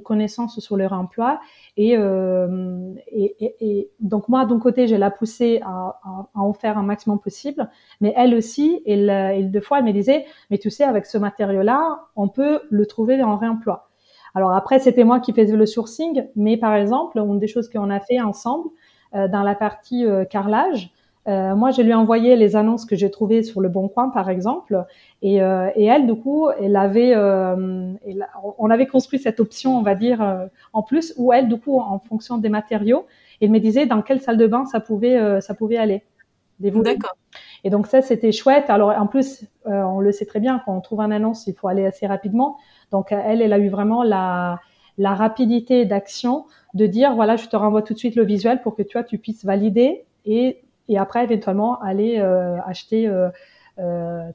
connaissance 0.00 0.60
sur 0.60 0.76
leur 0.76 0.92
emploi. 0.92 1.40
Et, 1.76 1.96
euh, 1.96 2.94
et, 3.10 3.54
et, 3.60 3.90
donc 4.00 4.28
moi, 4.28 4.44
d'un 4.44 4.58
côté, 4.58 4.86
je 4.86 4.94
l'ai 4.94 5.10
poussée 5.18 5.60
à, 5.64 6.00
à, 6.04 6.28
en 6.34 6.52
faire 6.52 6.78
un 6.78 6.82
maximum 6.82 7.18
possible, 7.18 7.70
mais 8.00 8.12
elle 8.16 8.34
aussi, 8.34 8.82
elle, 8.86 9.08
elle, 9.10 9.50
deux 9.50 9.60
fois, 9.60 9.78
elle 9.78 9.84
me 9.84 9.92
disait, 9.92 10.26
mais 10.50 10.58
tu 10.58 10.70
sais, 10.70 10.84
avec 10.84 11.06
ce 11.06 11.18
matériau-là, 11.18 12.00
on 12.16 12.28
peut 12.28 12.60
le 12.70 12.86
trouver 12.86 13.22
en 13.22 13.36
réemploi. 13.36 13.88
Alors 14.34 14.52
après, 14.52 14.78
c'était 14.78 15.04
moi 15.04 15.20
qui 15.20 15.32
faisais 15.32 15.56
le 15.56 15.66
sourcing, 15.66 16.26
mais 16.36 16.56
par 16.56 16.74
exemple, 16.74 17.18
une 17.18 17.38
des 17.38 17.46
choses 17.46 17.68
qu'on 17.68 17.90
a 17.90 18.00
fait 18.00 18.20
ensemble 18.20 18.68
euh, 19.14 19.26
dans 19.28 19.42
la 19.42 19.54
partie 19.54 20.04
euh, 20.04 20.24
carrelage, 20.24 20.92
euh, 21.28 21.54
moi, 21.54 21.70
je 21.70 21.82
lui 21.82 21.90
ai 21.90 21.94
envoyé 21.94 22.36
les 22.36 22.56
annonces 22.56 22.86
que 22.86 22.96
j'ai 22.96 23.10
trouvées 23.10 23.42
sur 23.42 23.60
le 23.60 23.68
Bon 23.68 23.88
Coin, 23.88 24.08
par 24.08 24.30
exemple, 24.30 24.84
et, 25.20 25.42
euh, 25.42 25.68
et 25.76 25.84
elle, 25.84 26.06
du 26.06 26.14
coup, 26.14 26.48
elle 26.60 26.74
avait, 26.74 27.14
euh, 27.14 27.92
elle, 28.06 28.26
on 28.58 28.70
avait 28.70 28.86
construit 28.86 29.18
cette 29.18 29.38
option, 29.38 29.76
on 29.76 29.82
va 29.82 29.94
dire, 29.94 30.22
euh, 30.22 30.46
en 30.72 30.82
plus, 30.82 31.12
où 31.18 31.32
elle, 31.32 31.48
du 31.48 31.58
coup, 31.60 31.78
en 31.78 31.98
fonction 31.98 32.38
des 32.38 32.48
matériaux, 32.48 33.06
elle 33.40 33.50
me 33.50 33.60
disait 33.60 33.86
dans 33.86 34.02
quelle 34.02 34.20
salle 34.20 34.38
de 34.38 34.46
bain 34.46 34.64
ça 34.64 34.80
pouvait, 34.80 35.18
euh, 35.18 35.40
ça 35.40 35.54
pouvait 35.54 35.76
aller. 35.76 36.02
D'accord. 36.60 37.14
Et 37.62 37.70
donc 37.70 37.86
ça, 37.86 38.02
c'était 38.02 38.32
chouette. 38.32 38.68
Alors 38.68 38.90
en 38.90 39.06
plus, 39.06 39.44
on 39.64 40.00
le 40.00 40.10
sait 40.10 40.26
très 40.26 40.40
bien, 40.40 40.60
quand 40.64 40.76
on 40.76 40.80
trouve 40.80 41.00
une 41.00 41.12
annonce, 41.12 41.46
il 41.46 41.54
faut 41.54 41.68
aller 41.68 41.86
assez 41.86 42.04
rapidement. 42.04 42.56
Donc 42.90 43.12
elle, 43.12 43.42
elle 43.42 43.52
a 43.52 43.58
eu 43.60 43.68
vraiment 43.68 44.02
la, 44.02 44.58
la 44.96 45.14
rapidité 45.14 45.84
d'action 45.84 46.46
de 46.74 46.86
dire 46.86 47.14
voilà, 47.14 47.36
je 47.36 47.46
te 47.46 47.54
renvoie 47.54 47.82
tout 47.82 47.94
de 47.94 47.98
suite 47.98 48.16
le 48.16 48.24
visuel 48.24 48.60
pour 48.60 48.74
que 48.74 48.82
toi 48.82 49.04
tu 49.04 49.18
puisses 49.18 49.44
valider 49.44 50.04
et 50.26 50.62
et 50.88 50.98
après 50.98 51.24
éventuellement 51.24 51.80
aller 51.80 52.18
euh, 52.18 52.58
acheter 52.66 53.06
euh, 53.06 53.28
euh, 53.78 54.30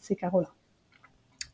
ces 0.00 0.16
carreaux-là. 0.16 0.48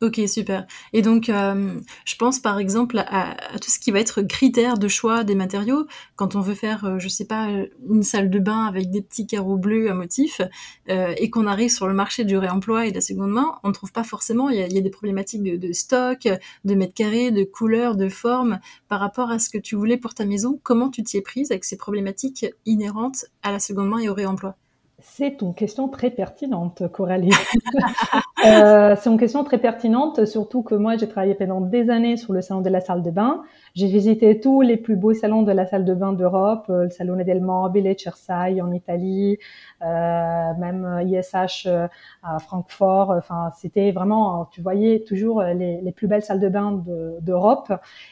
Ok, 0.01 0.19
super. 0.27 0.65
Et 0.93 1.03
donc, 1.03 1.29
euh, 1.29 1.79
je 2.05 2.15
pense 2.15 2.39
par 2.39 2.57
exemple 2.57 2.97
à, 2.97 3.33
à, 3.53 3.59
tout 3.59 3.69
ce 3.69 3.77
qui 3.77 3.91
va 3.91 3.99
être 3.99 4.23
critère 4.23 4.79
de 4.79 4.87
choix 4.87 5.23
des 5.23 5.35
matériaux. 5.35 5.85
Quand 6.15 6.35
on 6.35 6.41
veut 6.41 6.55
faire, 6.55 6.85
euh, 6.85 6.97
je 6.97 7.07
sais 7.07 7.25
pas, 7.25 7.49
une 7.87 8.01
salle 8.01 8.31
de 8.31 8.39
bain 8.39 8.65
avec 8.65 8.89
des 8.89 9.03
petits 9.03 9.27
carreaux 9.27 9.57
bleus 9.57 9.91
à 9.91 9.93
motif, 9.93 10.41
euh, 10.89 11.13
et 11.17 11.29
qu'on 11.29 11.45
arrive 11.45 11.69
sur 11.69 11.87
le 11.87 11.93
marché 11.93 12.25
du 12.25 12.35
réemploi 12.35 12.87
et 12.87 12.89
de 12.89 12.95
la 12.95 13.01
seconde 13.01 13.29
main, 13.29 13.59
on 13.63 13.67
ne 13.67 13.73
trouve 13.73 13.91
pas 13.91 14.03
forcément. 14.03 14.49
Il 14.49 14.57
y 14.57 14.63
a, 14.63 14.65
il 14.65 14.73
y 14.73 14.79
a 14.79 14.81
des 14.81 14.89
problématiques 14.89 15.43
de, 15.43 15.55
de, 15.55 15.71
stock, 15.71 16.27
de 16.65 16.73
mètres 16.73 16.95
carrés, 16.95 17.29
de 17.29 17.43
couleurs, 17.43 17.95
de 17.95 18.09
formes 18.09 18.59
par 18.87 19.01
rapport 19.01 19.29
à 19.29 19.37
ce 19.37 19.51
que 19.51 19.59
tu 19.59 19.75
voulais 19.75 19.97
pour 19.97 20.15
ta 20.15 20.25
maison. 20.25 20.59
Comment 20.63 20.89
tu 20.89 21.03
t'y 21.03 21.17
es 21.17 21.21
prise 21.21 21.51
avec 21.51 21.63
ces 21.63 21.77
problématiques 21.77 22.47
inhérentes 22.65 23.25
à 23.43 23.51
la 23.51 23.59
seconde 23.59 23.89
main 23.89 23.99
et 23.99 24.09
au 24.09 24.15
réemploi? 24.15 24.55
C'est 25.03 25.41
une 25.41 25.53
question 25.53 25.87
très 25.89 26.11
pertinente, 26.11 26.83
Coralie. 26.91 27.31
euh, 28.45 28.95
c'est 28.99 29.09
une 29.09 29.19
question 29.19 29.43
très 29.43 29.57
pertinente, 29.57 30.25
surtout 30.25 30.63
que 30.63 30.75
moi, 30.75 30.97
j'ai 30.97 31.07
travaillé 31.07 31.35
pendant 31.35 31.61
des 31.61 31.89
années 31.89 32.17
sur 32.17 32.33
le 32.33 32.41
salon 32.41 32.61
de 32.61 32.69
la 32.69 32.79
salle 32.79 33.03
de 33.03 33.11
bain. 33.11 33.43
J'ai 33.75 33.87
visité 33.87 34.39
tous 34.39 34.61
les 34.61 34.77
plus 34.77 34.95
beaux 34.95 35.13
salons 35.13 35.43
de 35.43 35.51
la 35.51 35.65
salle 35.65 35.85
de 35.85 35.93
bain 35.93 36.13
d'Europe, 36.13 36.65
euh, 36.69 36.83
le 36.85 36.89
Salone 36.89 37.23
del 37.23 37.41
Mobile, 37.41 37.93
Cersailles 37.97 38.61
en 38.61 38.71
Italie, 38.71 39.37
euh, 39.81 40.53
même 40.59 41.01
ISH 41.05 41.67
euh, 41.67 41.87
à 42.23 42.39
Francfort. 42.39 43.11
Enfin, 43.11 43.51
c'était 43.57 43.91
vraiment, 43.91 44.45
tu 44.51 44.61
voyais 44.61 45.03
toujours 45.07 45.41
les, 45.43 45.81
les 45.81 45.91
plus 45.91 46.07
belles 46.07 46.23
salles 46.23 46.39
de 46.39 46.49
bain 46.49 46.83
d'Europe. 47.21 47.71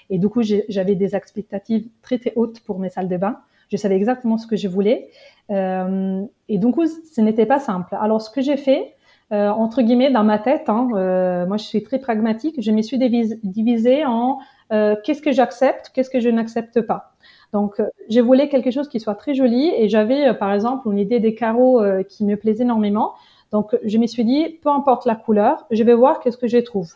Et 0.09 0.17
du 0.17 0.29
coup, 0.29 0.41
j'avais 0.41 0.95
des 0.95 1.15
expectatives 1.15 1.87
très, 2.01 2.17
très 2.17 2.33
hautes 2.35 2.59
pour 2.61 2.79
mes 2.79 2.89
salles 2.89 3.09
de 3.09 3.17
bain. 3.17 3.39
Je 3.69 3.77
savais 3.77 3.95
exactement 3.95 4.37
ce 4.37 4.47
que 4.47 4.55
je 4.55 4.67
voulais. 4.67 5.09
Euh, 5.51 6.23
et 6.47 6.57
donc, 6.57 6.75
ce 6.77 7.21
n'était 7.21 7.45
pas 7.45 7.59
simple. 7.59 7.95
Alors, 7.99 8.21
ce 8.21 8.29
que 8.29 8.41
j'ai 8.41 8.57
fait, 8.57 8.95
euh, 9.31 9.49
entre 9.49 9.81
guillemets, 9.81 10.11
dans 10.11 10.23
ma 10.23 10.39
tête, 10.39 10.69
hein, 10.69 10.87
euh, 10.95 11.45
moi, 11.45 11.57
je 11.57 11.63
suis 11.63 11.83
très 11.83 11.99
pragmatique. 11.99 12.61
Je 12.61 12.71
me 12.71 12.81
suis 12.81 12.97
divisée 12.97 14.05
en 14.05 14.39
euh, 14.71 14.95
qu'est-ce 15.03 15.21
que 15.21 15.31
j'accepte, 15.31 15.91
qu'est-ce 15.93 16.09
que 16.09 16.19
je 16.19 16.29
n'accepte 16.29 16.81
pas. 16.81 17.13
Donc, 17.53 17.79
euh, 17.79 17.85
je 18.09 18.19
voulais 18.21 18.49
quelque 18.49 18.71
chose 18.71 18.87
qui 18.87 18.99
soit 18.99 19.15
très 19.15 19.33
joli 19.33 19.71
et 19.75 19.89
j'avais, 19.89 20.29
euh, 20.29 20.33
par 20.33 20.53
exemple, 20.53 20.87
une 20.91 20.99
idée 20.99 21.19
des 21.19 21.35
carreaux 21.35 21.81
qui 22.07 22.25
me 22.25 22.35
plaisait 22.35 22.63
énormément. 22.63 23.13
Donc, 23.51 23.75
je 23.83 23.97
me 23.97 24.05
suis 24.05 24.25
dit, 24.25 24.59
peu 24.61 24.69
importe 24.69 25.05
la 25.05 25.15
couleur, 25.15 25.65
je 25.71 25.83
vais 25.83 25.93
voir 25.93 26.19
qu'est-ce 26.19 26.37
que 26.37 26.47
je 26.47 26.59
trouve. 26.59 26.91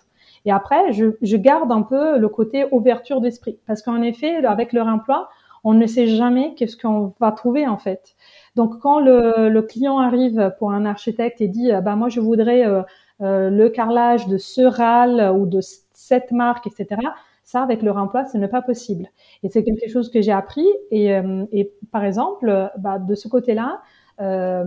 Et 0.46 0.52
après, 0.52 0.92
je, 0.92 1.06
je 1.22 1.38
garde 1.38 1.72
un 1.72 1.82
peu 1.84 2.18
le 2.18 2.30
côté 2.30 2.66
ouverture 2.72 3.22
d'esprit. 3.22 3.58
Parce 3.66 3.82
qu'en 3.82 4.02
effet, 4.02 4.44
avec 4.46 4.74
leur 4.74 4.88
emploi, 4.88 5.30
on 5.64 5.74
ne 5.74 5.86
sait 5.88 6.08
jamais 6.08 6.54
qu'est-ce 6.56 6.78
qu'on 6.78 7.14
va 7.20 7.32
trouver 7.32 7.68
en 7.68 7.78
fait. 7.78 8.16
Donc 8.56 8.80
quand 8.80 9.00
le, 9.00 9.50
le, 9.50 9.62
client 9.62 10.00
arrive 10.00 10.54
pour 10.60 10.72
un 10.72 10.86
architecte 10.86 11.42
et 11.42 11.48
dit 11.48 11.72
bah 11.84 11.96
moi 11.96 12.10
je 12.10 12.20
voudrais 12.20 12.66
euh, 12.66 12.82
euh, 13.22 13.50
le 13.50 13.70
carrelage 13.70 14.28
de 14.28 14.38
ce 14.38 14.62
râle 14.62 15.32
ou 15.36 15.46
de 15.46 15.60
cette 15.62 16.32
marque 16.32 16.68
etc. 16.68 17.00
Ça 17.44 17.62
avec 17.62 17.82
le 17.82 17.92
remploi 17.92 18.26
ce 18.26 18.38
n'est 18.38 18.48
pas 18.48 18.62
possible. 18.62 19.10
Et 19.44 19.50
c'est 19.50 19.64
quelque 19.64 19.88
chose 19.90 20.10
que 20.10 20.22
j'ai 20.22 20.32
appris 20.32 20.68
et, 20.92 21.14
euh, 21.14 21.46
et, 21.52 21.72
par 21.92 22.04
exemple 22.04 22.72
bah, 22.78 23.00
de 23.00 23.16
ce 23.16 23.28
côté-là 23.28 23.82
euh, 24.22 24.64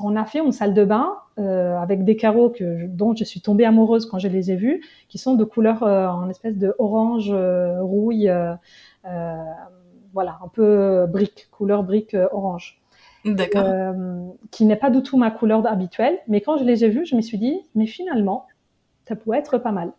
on 0.00 0.16
a 0.16 0.24
fait 0.24 0.38
une 0.38 0.52
salle 0.52 0.74
de 0.74 0.84
bain 0.84 1.16
euh, 1.38 1.76
avec 1.78 2.04
des 2.04 2.16
carreaux 2.16 2.50
que, 2.50 2.86
dont 2.86 3.14
je 3.14 3.24
suis 3.24 3.40
tombée 3.40 3.64
amoureuse 3.64 4.06
quand 4.06 4.18
je 4.18 4.28
les 4.28 4.52
ai 4.52 4.56
vus, 4.56 4.84
qui 5.08 5.18
sont 5.18 5.34
de 5.34 5.44
couleur 5.44 5.82
en 5.82 6.28
espèce 6.28 6.56
de 6.58 6.74
orange 6.78 7.32
rouille 7.80 8.30
voilà, 10.14 10.38
un 10.42 10.48
peu 10.48 11.06
brique, 11.06 11.48
couleur 11.50 11.82
brique 11.82 12.14
euh, 12.14 12.28
orange. 12.32 12.80
D'accord. 13.24 13.64
Euh, 13.66 14.28
qui 14.50 14.64
n'est 14.64 14.76
pas 14.76 14.90
du 14.90 15.02
tout 15.02 15.16
ma 15.16 15.30
couleur 15.30 15.66
habituelle, 15.66 16.18
mais 16.28 16.40
quand 16.40 16.56
je 16.56 16.64
les 16.64 16.84
ai 16.84 16.88
vus, 16.88 17.06
je 17.06 17.16
me 17.16 17.20
suis 17.20 17.38
dit, 17.38 17.60
mais 17.74 17.86
finalement, 17.86 18.46
ça 19.08 19.16
pourrait 19.16 19.38
être 19.38 19.58
pas 19.58 19.72
mal. 19.72 19.92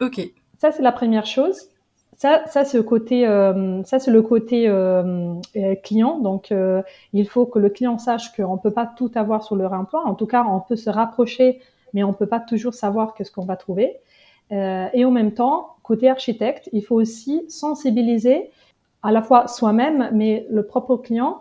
Ok. 0.00 0.20
Ça, 0.58 0.72
c'est 0.72 0.82
la 0.82 0.92
première 0.92 1.26
chose. 1.26 1.68
Ça, 2.16 2.42
ça 2.46 2.64
c'est 2.64 2.76
le 2.76 2.82
côté, 2.82 3.26
euh, 3.26 3.82
ça 3.84 3.98
c'est 3.98 4.10
le 4.10 4.20
côté 4.20 4.68
euh, 4.68 5.34
euh 5.56 5.74
client. 5.76 6.18
Donc, 6.18 6.52
euh, 6.52 6.82
il 7.14 7.26
faut 7.26 7.46
que 7.46 7.58
le 7.58 7.70
client 7.70 7.96
sache 7.98 8.36
qu'on 8.36 8.58
peut 8.58 8.72
pas 8.72 8.86
tout 8.86 9.10
avoir 9.14 9.42
sur 9.42 9.56
le 9.56 9.66
réemploi. 9.66 10.02
En 10.04 10.14
tout 10.14 10.26
cas, 10.26 10.44
on 10.46 10.60
peut 10.60 10.76
se 10.76 10.90
rapprocher, 10.90 11.60
mais 11.94 12.02
on 12.04 12.12
peut 12.12 12.26
pas 12.26 12.40
toujours 12.40 12.74
savoir 12.74 13.14
qu'est-ce 13.14 13.32
qu'on 13.32 13.46
va 13.46 13.56
trouver. 13.56 13.96
et 14.50 15.04
en 15.04 15.10
même 15.10 15.32
temps, 15.32 15.76
côté 15.82 16.10
architecte, 16.10 16.68
il 16.72 16.84
faut 16.84 16.96
aussi 16.96 17.44
sensibiliser 17.48 18.50
à 19.02 19.12
la 19.12 19.22
fois 19.22 19.46
soi-même, 19.46 20.10
mais 20.12 20.46
le 20.50 20.64
propre 20.64 20.96
client. 20.96 21.38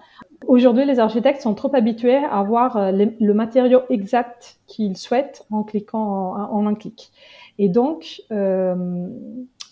Aujourd'hui, 0.48 0.86
les 0.86 1.00
architectes 1.00 1.42
sont 1.42 1.54
trop 1.54 1.74
habitués 1.76 2.16
à 2.16 2.40
avoir 2.40 2.78
euh, 2.78 2.92
le 3.20 3.34
matériau 3.34 3.82
exact 3.90 4.60
qu'ils 4.68 4.98
souhaitent 4.98 5.46
en 5.52 5.64
cliquant 5.64 6.36
en, 6.36 6.66
un 6.66 6.76
clic. 6.76 7.12
Et 7.58 7.68
donc, 7.68 8.22
euh, 8.32 9.08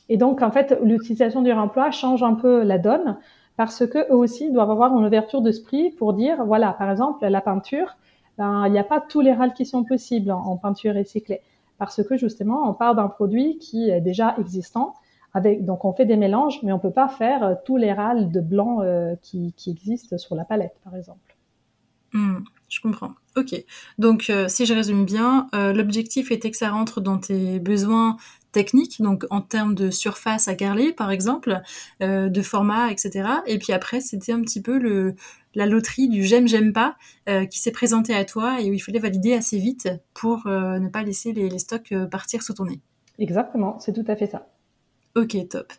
et 0.09 0.17
donc, 0.17 0.41
en 0.41 0.51
fait, 0.51 0.77
l'utilisation 0.83 1.41
du 1.41 1.51
remploi 1.51 1.91
change 1.91 2.23
un 2.23 2.33
peu 2.33 2.63
la 2.63 2.77
donne 2.77 3.17
parce 3.55 3.87
que 3.87 4.11
eux 4.11 4.15
aussi 4.15 4.51
doivent 4.51 4.71
avoir 4.71 4.95
une 4.97 5.05
ouverture 5.05 5.41
d'esprit 5.41 5.91
pour 5.91 6.13
dire, 6.13 6.45
voilà, 6.45 6.73
par 6.73 6.91
exemple, 6.91 7.25
la 7.25 7.41
peinture, 7.41 7.95
ben, 8.37 8.67
il 8.67 8.71
n'y 8.71 8.79
a 8.79 8.83
pas 8.83 9.01
tous 9.01 9.21
les 9.21 9.33
râles 9.33 9.53
qui 9.53 9.65
sont 9.65 9.83
possibles 9.83 10.31
en, 10.31 10.39
en 10.39 10.57
peinture 10.57 10.93
recyclée 10.93 11.41
parce 11.77 12.03
que 12.03 12.17
justement, 12.17 12.69
on 12.69 12.73
part 12.73 12.95
d'un 12.95 13.07
produit 13.07 13.57
qui 13.59 13.89
est 13.89 14.01
déjà 14.01 14.35
existant 14.39 14.93
avec, 15.33 15.65
donc 15.65 15.85
on 15.85 15.93
fait 15.93 16.05
des 16.05 16.17
mélanges, 16.17 16.61
mais 16.63 16.71
on 16.71 16.79
peut 16.79 16.91
pas 16.91 17.07
faire 17.07 17.43
euh, 17.43 17.55
tous 17.65 17.77
les 17.77 17.93
râles 17.93 18.31
de 18.31 18.41
blanc 18.41 18.81
euh, 18.81 19.15
qui, 19.21 19.53
qui, 19.55 19.71
existent 19.71 20.17
sur 20.17 20.35
la 20.35 20.45
palette, 20.45 20.75
par 20.83 20.95
exemple. 20.95 21.35
Mmh, 22.13 22.39
je 22.69 22.79
comprends. 22.79 23.11
Ok. 23.35 23.53
Donc, 23.97 24.29
euh, 24.29 24.47
si 24.47 24.65
je 24.65 24.73
résume 24.73 25.05
bien, 25.05 25.47
euh, 25.53 25.73
l'objectif 25.73 26.31
était 26.31 26.49
que 26.49 26.57
ça 26.57 26.69
rentre 26.69 27.01
dans 27.01 27.17
tes 27.17 27.59
besoins 27.59 28.17
techniques, 28.51 29.01
donc 29.01 29.25
en 29.29 29.41
termes 29.41 29.75
de 29.75 29.91
surface 29.91 30.47
à 30.47 30.55
carreler, 30.55 30.91
par 30.91 31.11
exemple, 31.11 31.61
de 31.99 32.41
format, 32.41 32.89
etc. 32.89 33.29
Et 33.45 33.59
puis 33.59 33.71
après, 33.71 33.99
c'était 33.99 34.31
un 34.31 34.41
petit 34.41 34.61
peu 34.61 34.79
le, 34.79 35.13
la 35.53 35.67
loterie 35.67 36.07
du 36.07 36.23
j'aime, 36.23 36.47
j'aime 36.47 36.73
pas, 36.73 36.95
qui 37.51 37.59
s'est 37.59 37.73
présenté 37.73 38.15
à 38.15 38.25
toi 38.25 38.59
et 38.59 38.71
où 38.71 38.73
il 38.73 38.79
fallait 38.79 38.97
valider 38.97 39.33
assez 39.33 39.59
vite 39.59 39.89
pour 40.15 40.47
ne 40.47 40.89
pas 40.89 41.03
laisser 41.03 41.33
les, 41.33 41.49
les 41.49 41.59
stocks 41.59 41.93
partir 42.09 42.41
sous 42.41 42.53
ton 42.53 42.65
nez. 42.65 42.79
Exactement, 43.19 43.77
c'est 43.79 43.93
tout 43.93 44.05
à 44.07 44.15
fait 44.15 44.27
ça. 44.27 44.47
Ok, 45.17 45.35
top. 45.49 45.73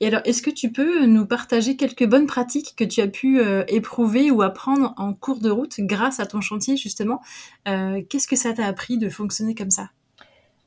Et 0.00 0.08
alors, 0.08 0.20
est-ce 0.26 0.42
que 0.42 0.50
tu 0.50 0.70
peux 0.70 1.06
nous 1.06 1.24
partager 1.24 1.74
quelques 1.74 2.06
bonnes 2.06 2.26
pratiques 2.26 2.74
que 2.76 2.84
tu 2.84 3.00
as 3.00 3.08
pu 3.08 3.40
euh, 3.40 3.64
éprouver 3.66 4.30
ou 4.30 4.42
apprendre 4.42 4.92
en 4.98 5.14
cours 5.14 5.40
de 5.40 5.48
route 5.48 5.80
grâce 5.80 6.20
à 6.20 6.26
ton 6.26 6.42
chantier, 6.42 6.76
justement? 6.76 7.22
Euh, 7.66 8.02
Qu'est-ce 8.10 8.28
que 8.28 8.36
ça 8.36 8.52
t'a 8.52 8.66
appris 8.66 8.98
de 8.98 9.08
fonctionner 9.08 9.54
comme 9.54 9.70
ça? 9.70 9.88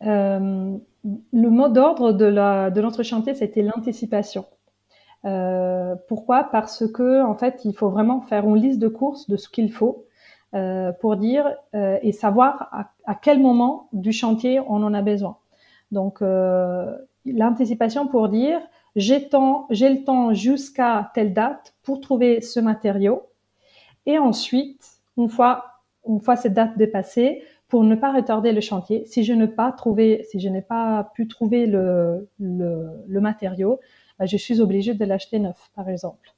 Euh, 0.02 0.76
le 1.04 1.50
mot 1.50 1.70
d'ordre 1.70 2.12
de, 2.12 2.82
notre 2.82 3.04
chantier, 3.04 3.36
c'était 3.36 3.62
l'anticipation. 3.62 4.46
Euh, 5.26 5.94
pourquoi? 6.08 6.46
Parce 6.46 6.92
que 6.92 7.24
en 7.24 7.36
fait, 7.36 7.66
il 7.66 7.76
faut 7.76 7.90
vraiment 7.90 8.22
faire 8.22 8.46
une 8.46 8.58
liste 8.58 8.80
de 8.80 8.88
courses 8.88 9.30
de 9.30 9.38
ce 9.38 9.48
qu'il 9.48 9.72
faut 9.72 10.08
euh, 10.56 10.92
pour 10.92 11.18
dire 11.18 11.56
euh, 11.76 12.00
et 12.02 12.14
savoir 12.14 12.70
à, 12.72 12.92
à, 13.06 13.14
quel 13.14 13.40
moment 13.40 13.90
du 13.94 14.12
chantier 14.12 14.60
on 14.62 14.82
en 14.82 14.96
a 14.96 15.04
besoin. 15.04 15.38
Donc 15.92 16.22
euh, 16.22 16.96
l'anticipation 17.34 18.08
pour 18.08 18.30
dire 18.30 18.60
j'ai 18.96 19.20
le 19.20 20.04
temps 20.04 20.34
jusqu'à 20.34 21.12
telle 21.14 21.34
date 21.34 21.76
pour 21.84 22.02
trouver 22.02 22.42
ce 22.42 22.60
matériau 22.60 23.24
et 24.06 24.18
ensuite 24.18 24.84
une 25.18 25.30
fois 25.30 25.66
une 26.08 26.22
fois 26.22 26.36
cette 26.36 26.54
date 26.54 26.78
dépassée 26.78 27.44
pour 27.68 27.84
ne 27.84 27.96
pas 27.96 28.14
retarder 28.14 28.52
le 28.52 28.62
chantier. 28.62 29.06
Si 29.06 29.24
je 29.24 29.34
n'ai 29.34 29.48
pas 29.48 29.72
trouvé, 29.72 30.26
si 30.30 30.40
je 30.40 30.50
n'ai 30.50 30.62
pas 30.62 31.12
pu 31.16 31.28
trouver 31.28 31.66
le, 31.66 32.30
le, 32.40 33.20
matériau, 33.20 33.80
bah, 34.18 34.26
je 34.26 34.38
suis 34.38 34.62
obligée 34.62 34.94
de 34.94 35.06
l'acheter 35.06 35.40
neuf, 35.40 35.70
par 35.76 35.90
exemple. 35.90 36.34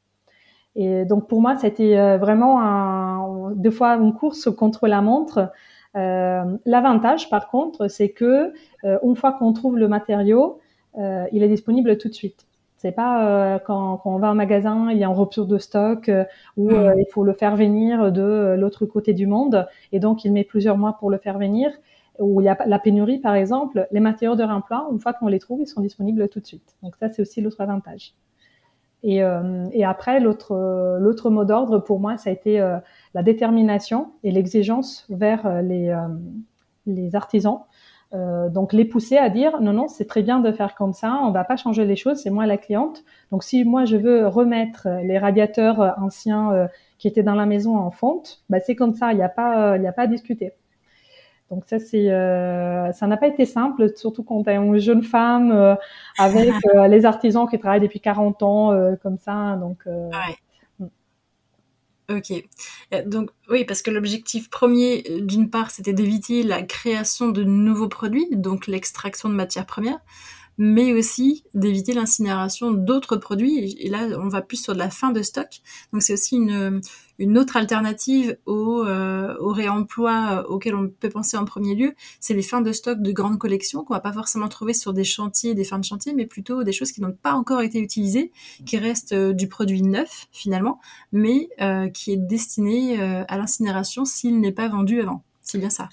Et 0.76 1.06
donc 1.06 1.28
pour 1.28 1.42
moi, 1.42 1.56
c'était 1.58 1.98
euh, 1.98 2.18
vraiment 2.18 3.52
deux 3.52 3.72
fois 3.72 3.96
une 3.96 4.14
course 4.14 4.50
contre 4.56 4.88
la 4.88 5.02
montre. 5.02 5.52
Euh, 5.96 6.44
L'avantage, 6.66 7.30
par 7.30 7.50
contre, 7.50 7.88
c'est 7.88 8.10
que 8.10 8.54
euh, 8.84 9.00
une 9.04 9.16
fois 9.16 9.34
qu'on 9.34 9.54
trouve 9.54 9.78
le 9.78 9.88
matériau, 9.88 10.60
euh, 10.98 11.28
il 11.32 11.44
est 11.44 11.48
disponible 11.48 11.98
tout 11.98 12.10
de 12.10 12.14
suite. 12.14 12.46
C'est 12.78 12.94
pas 12.94 13.28
euh, 13.28 13.60
quand, 13.60 13.98
quand, 13.98 14.16
on 14.16 14.20
va 14.20 14.32
en 14.32 14.36
magasin, 14.36 14.90
il 14.92 14.98
y 14.98 15.04
a 15.04 15.10
un 15.10 15.14
rupture 15.14 15.46
de 15.46 15.58
stock 15.58 16.08
euh, 16.08 16.24
ou 16.56 16.70
mmh. 16.72 16.94
il 16.98 17.06
faut 17.12 17.24
le 17.26 17.34
faire 17.34 17.58
venir 17.58 18.12
de 18.12 18.56
l'autre 18.58 18.86
côté 18.86 19.14
du 19.14 19.28
monde 19.28 19.68
et 19.92 20.00
donc 20.00 20.24
il 20.24 20.32
met 20.32 20.46
plusieurs 20.46 20.78
mois 20.78 20.94
pour 20.94 21.10
le 21.10 21.18
faire 21.18 21.38
venir. 21.38 21.72
Où 22.20 22.42
il 22.42 22.46
y 22.46 22.50
a 22.50 22.58
la 22.66 22.80
pénurie, 22.80 23.20
par 23.20 23.34
exemple, 23.34 23.88
les 23.92 24.02
matériaux 24.02 24.36
de 24.36 24.44
réemploi, 24.44 24.90
une 24.92 25.00
fois 25.00 25.14
qu'on 25.14 25.28
les 25.28 25.40
trouve, 25.40 25.62
ils 25.62 25.68
sont 25.68 25.80
disponibles 25.80 26.28
tout 26.28 26.42
de 26.42 26.46
suite. 26.46 26.76
Donc 26.84 26.98
ça, 26.98 27.08
c'est 27.08 27.22
aussi 27.22 27.40
l'autre 27.40 27.62
avantage. 27.62 28.14
Et, 29.04 29.24
euh, 29.24 29.70
et 29.72 29.86
après, 29.86 30.20
l'autre 30.20 31.00
l'autre 31.00 31.30
mot 31.30 31.46
d'ordre 31.46 31.80
pour 31.80 32.02
moi, 32.02 32.18
ça 32.18 32.30
a 32.30 32.34
été 32.34 32.60
euh, 32.60 32.78
la 33.14 33.24
détermination 33.24 34.12
et 34.24 34.32
l'exigence 34.32 35.06
vers 35.10 35.62
les 35.62 35.96
les 36.86 37.16
artisans 37.16 37.62
euh, 38.14 38.50
donc 38.50 38.74
les 38.74 38.86
pousser 38.86 39.18
à 39.18 39.30
dire 39.30 39.62
non 39.62 39.72
non 39.72 39.88
c'est 39.88 40.06
très 40.06 40.24
bien 40.24 40.40
de 40.40 40.52
faire 40.52 40.74
comme 40.74 40.94
ça, 40.94 41.20
on 41.24 41.32
va 41.32 41.44
pas 41.44 41.58
changer 41.58 41.86
les 41.86 41.96
choses, 41.96 42.18
c'est 42.18 42.32
moi 42.32 42.48
la 42.48 42.58
cliente. 42.58 43.04
Donc 43.32 43.44
si 43.44 43.64
moi 43.64 43.86
je 43.86 43.98
veux 43.98 44.28
remettre 44.28 44.88
les 45.04 45.20
radiateurs 45.20 45.80
euh, 45.82 45.92
anciens 45.98 46.52
euh, 46.54 46.68
qui 46.98 47.08
étaient 47.08 47.24
dans 47.24 47.36
la 47.36 47.46
maison 47.46 47.78
en 47.78 47.92
fonte, 47.92 48.42
bah 48.50 48.60
c'est 48.60 48.76
comme 48.76 48.96
ça, 48.96 49.12
il 49.12 49.18
n'y 49.18 49.24
a 49.24 49.30
pas 49.30 49.78
il 49.78 49.84
y 49.84 49.88
a 49.88 49.92
pas 49.92 50.04
à 50.04 50.08
discuter. 50.08 50.54
Donc 51.52 51.66
ça 51.68 51.78
c'est 51.80 52.12
euh, 52.12 52.92
ça 52.94 53.06
n'a 53.08 53.18
pas 53.18 53.28
été 53.28 53.46
simple, 53.46 53.96
surtout 53.96 54.24
quand 54.24 54.44
tu 54.44 54.50
es 54.50 54.56
une 54.56 54.80
jeune 54.80 55.04
femme 55.04 55.52
euh, 55.52 55.76
avec 56.18 56.50
les 56.90 57.06
artisans 57.06 57.48
qui 57.48 57.60
travaillent 57.60 57.80
depuis 57.82 58.00
40 58.00 58.42
ans 58.44 58.96
comme 59.04 59.18
ça. 59.18 59.56
Donc 59.58 59.86
ouais. 59.86 60.36
Ok. 62.10 62.34
Donc 63.06 63.30
oui, 63.50 63.66
parce 63.66 63.84
que 63.84 63.92
l'objectif 63.92 64.50
premier, 64.50 65.04
euh, 65.10 65.22
d'une 65.22 65.50
part, 65.50 65.70
c'était 65.70 65.94
d'éviter 65.94 66.42
la 66.42 66.64
création 66.64 67.30
de 67.30 67.44
nouveaux 67.44 67.88
produits, 67.88 68.28
donc 68.32 68.66
l'extraction 68.66 69.30
de 69.30 69.36
matières 69.36 69.68
premières, 69.68 70.00
mais 70.60 70.94
aussi 70.94 71.46
d'éviter 71.56 71.94
l'incinération 71.94 72.72
d'autres 72.72 73.16
produits. 73.16 73.78
Et 73.80 73.90
là, 73.90 74.10
on 74.20 74.28
va 74.28 74.42
plus 74.42 74.62
sur 74.62 74.74
de 74.74 74.78
la 74.78 74.90
fin 74.90 75.12
de 75.12 75.22
stock. 75.22 75.48
Donc 75.94 76.04
c'est 76.04 76.14
aussi 76.14 76.36
une, 76.36 76.82
une 77.18 77.38
autre 77.38 77.56
alternative 77.56 78.38
au, 78.46 78.84
euh, 78.84 79.36
au 79.40 79.54
réemploi 79.54 80.42
euh, 80.44 80.44
auquel 80.50 80.76
on 80.76 80.90
peut 80.90 81.10
penser 81.10 81.38
en 81.38 81.46
premier 81.46 81.76
lieu. 81.76 81.96
C'est 82.20 82.34
les 82.34 82.42
fins 82.42 82.60
de 82.60 82.74
stock 82.74 83.02
de 83.02 83.12
grandes 83.14 83.40
collections 83.40 83.86
qu'on 83.86 83.94
va 83.94 84.02
pas 84.02 84.12
forcément 84.12 84.50
trouver 84.50 84.74
sur 84.74 84.92
des 84.92 85.06
chantiers, 85.06 85.56
des 85.56 85.64
fins 85.64 85.80
de 85.80 85.86
chantier, 85.86 86.14
mais 86.14 86.26
plutôt 86.26 86.64
des 86.66 86.74
choses 86.74 86.92
qui 86.92 87.02
n'ont 87.02 87.14
pas 87.14 87.34
encore 87.34 87.62
été 87.62 87.80
utilisées, 87.80 88.34
qui 88.66 88.78
restent 88.78 89.14
euh, 89.14 89.32
du 89.32 89.48
produit 89.48 89.82
neuf 89.82 90.28
finalement, 90.34 90.82
mais 91.14 91.48
euh, 91.62 91.88
qui 91.88 92.12
est 92.12 92.18
destiné 92.18 93.00
euh, 93.00 93.24
à 93.30 93.38
l'incinération 93.38 94.04
s'il 94.04 94.42
n'est 94.42 94.52
pas 94.52 94.68
vendu 94.68 95.00
avant. 95.00 95.24
C'est 95.42 95.58
bien 95.58 95.70
ça. 95.70 95.88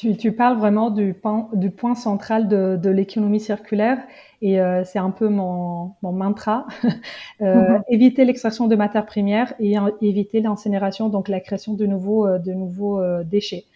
Tu, 0.00 0.16
tu, 0.16 0.32
parles 0.32 0.56
vraiment 0.56 0.88
du, 0.88 1.12
point, 1.12 1.50
du 1.52 1.70
point 1.70 1.94
central 1.94 2.48
de, 2.48 2.78
de 2.82 2.88
l'économie 2.88 3.38
circulaire 3.38 3.98
et 4.40 4.58
euh, 4.58 4.82
c'est 4.82 4.98
un 4.98 5.10
peu 5.10 5.28
mon, 5.28 5.92
mon 6.00 6.12
mantra. 6.12 6.66
euh, 7.42 7.44
mm-hmm. 7.44 7.82
Éviter 7.88 8.24
l'extraction 8.24 8.66
de 8.66 8.76
matières 8.76 9.04
premières 9.04 9.52
et 9.58 9.78
en, 9.78 9.90
éviter 10.00 10.40
l'incinération, 10.40 11.10
donc 11.10 11.28
la 11.28 11.38
création 11.38 11.74
de 11.74 11.84
nouveaux, 11.84 12.26
euh, 12.26 12.38
de 12.38 12.54
nouveaux 12.54 12.98
euh, 12.98 13.24
déchets. 13.24 13.66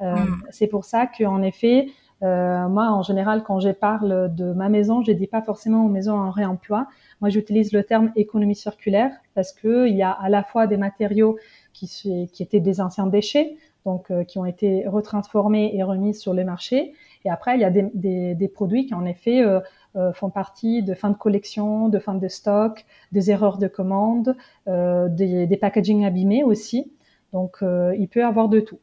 Mm. 0.00 0.24
C'est 0.48 0.68
pour 0.68 0.86
ça 0.86 1.06
qu'en 1.06 1.42
effet, 1.42 1.88
moi 2.22 2.90
en 2.90 3.02
général 3.02 3.42
quand 3.42 3.60
je 3.60 3.68
parle 3.68 4.34
de 4.34 4.54
ma 4.54 4.70
maison, 4.70 5.02
je 5.02 5.12
dis 5.12 5.26
pas 5.26 5.42
forcément 5.42 5.86
maison 5.88 6.14
en 6.14 6.30
réemploi. 6.30 6.86
Moi 7.20 7.28
j'utilise 7.28 7.72
le 7.72 7.84
terme 7.84 8.10
économie 8.16 8.56
circulaire 8.56 9.12
parce 9.34 9.52
que 9.52 9.86
il 9.86 9.94
y 9.94 10.02
a 10.02 10.10
à 10.10 10.30
la 10.30 10.42
fois 10.42 10.66
des 10.66 10.78
matériaux 10.78 11.36
qui, 11.74 11.86
qui 12.32 12.42
étaient 12.42 12.60
des 12.60 12.80
anciens 12.80 13.06
déchets, 13.06 13.56
donc 13.84 14.10
euh, 14.10 14.24
qui 14.24 14.38
ont 14.38 14.44
été 14.46 14.86
retransformés 14.88 15.72
et 15.74 15.82
remis 15.82 16.14
sur 16.14 16.34
le 16.34 16.44
marché. 16.44 16.94
Et 17.24 17.30
après, 17.30 17.56
il 17.56 17.60
y 17.60 17.64
a 17.64 17.70
des, 17.70 17.90
des, 17.94 18.34
des 18.34 18.48
produits 18.48 18.86
qui 18.86 18.94
en 18.94 19.04
effet 19.04 19.42
euh, 19.42 19.60
euh, 19.96 20.12
font 20.12 20.30
partie 20.30 20.82
de 20.82 20.94
fin 20.94 21.10
de 21.10 21.16
collection, 21.16 21.88
de 21.88 21.98
fin 21.98 22.14
de 22.14 22.28
stock, 22.28 22.84
des 23.12 23.30
erreurs 23.30 23.58
de 23.58 23.68
commande, 23.68 24.36
euh, 24.68 25.08
des, 25.08 25.46
des 25.46 25.56
packaging 25.56 26.04
abîmés 26.04 26.44
aussi. 26.44 26.92
Donc, 27.32 27.58
euh, 27.62 27.94
il 27.98 28.08
peut 28.08 28.20
y 28.20 28.22
avoir 28.22 28.48
de 28.48 28.60
tout. 28.60 28.78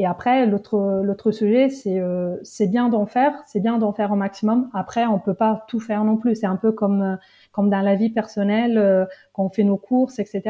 Et 0.00 0.06
après, 0.06 0.46
l'autre 0.46 1.02
l'autre 1.04 1.30
sujet, 1.30 1.68
c'est 1.68 2.00
euh, 2.00 2.38
c'est 2.42 2.68
bien 2.68 2.88
d'en 2.88 3.04
faire, 3.04 3.34
c'est 3.46 3.60
bien 3.60 3.76
d'en 3.76 3.92
faire 3.92 4.12
au 4.12 4.16
maximum. 4.16 4.70
Après, 4.72 5.04
on 5.04 5.18
peut 5.18 5.34
pas 5.34 5.66
tout 5.68 5.78
faire 5.78 6.04
non 6.04 6.16
plus. 6.16 6.36
C'est 6.36 6.46
un 6.46 6.56
peu 6.56 6.72
comme 6.72 7.18
comme 7.52 7.68
dans 7.68 7.82
la 7.82 7.96
vie 7.96 8.08
personnelle, 8.08 8.78
euh, 8.78 9.04
quand 9.34 9.44
on 9.44 9.50
fait 9.50 9.62
nos 9.62 9.76
courses, 9.76 10.18
etc. 10.18 10.42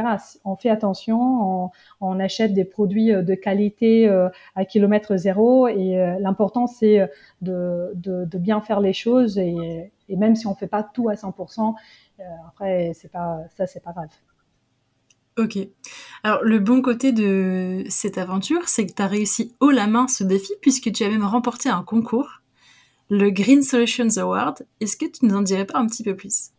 On 0.45 0.55
fait 0.55 0.71
attention, 0.71 1.19
on, 1.21 1.71
on 2.01 2.21
achète 2.21 2.55
des 2.55 2.65
produits 2.65 3.13
euh, 3.13 3.23
de 3.23 3.35
qualité 3.35 4.09
euh, 4.09 4.29
à 4.55 4.65
kilomètre 4.65 5.17
zéro. 5.17 5.67
Et 5.67 5.99
euh, 5.99 6.17
l'important, 6.21 6.69
c'est 6.69 7.11
de, 7.43 7.91
de, 7.97 8.27
de, 8.27 8.39
bien 8.39 8.61
faire 8.61 8.79
les 8.79 8.93
choses. 8.93 9.37
Et, 9.37 9.91
et, 10.09 10.17
même 10.17 10.37
si 10.37 10.47
on 10.47 10.55
fait 10.55 10.69
pas 10.69 10.85
tout 10.85 11.09
à 11.09 11.15
100%, 11.15 11.75
après, 12.47 12.93
c'est 12.95 13.11
pas 13.11 13.41
ça, 13.57 13.67
c'est 13.67 13.83
pas 13.83 13.91
grave. 13.91 14.11
Ok. 15.39 15.59
Alors, 16.23 16.43
le 16.43 16.59
bon 16.59 16.83
côté 16.83 17.13
de 17.13 17.85
cette 17.89 18.19
aventure, 18.19 18.69
c'est 18.69 18.87
que 18.87 18.93
tu 18.93 19.03
as 19.03 19.07
réussi 19.07 19.55
haut 19.61 19.71
la 19.71 19.87
main 19.87 20.09
ce 20.09 20.25
défi 20.25 20.53
puisque 20.61 20.93
tu 20.93 21.05
as 21.05 21.09
même 21.09 21.25
remporté 21.25 21.69
un 21.69 21.83
concours, 21.83 22.43
le 23.09 23.31
Green 23.31 23.63
Solutions 23.63 24.17
Award. 24.19 24.67
Est-ce 24.81 24.97
que 24.97 25.07
tu 25.07 25.27
nous 25.27 25.37
en 25.37 25.43
dirais 25.43 25.65
pas 25.65 25.79
un 25.79 25.87
petit 25.87 26.03
peu 26.03 26.15
plus? 26.15 26.51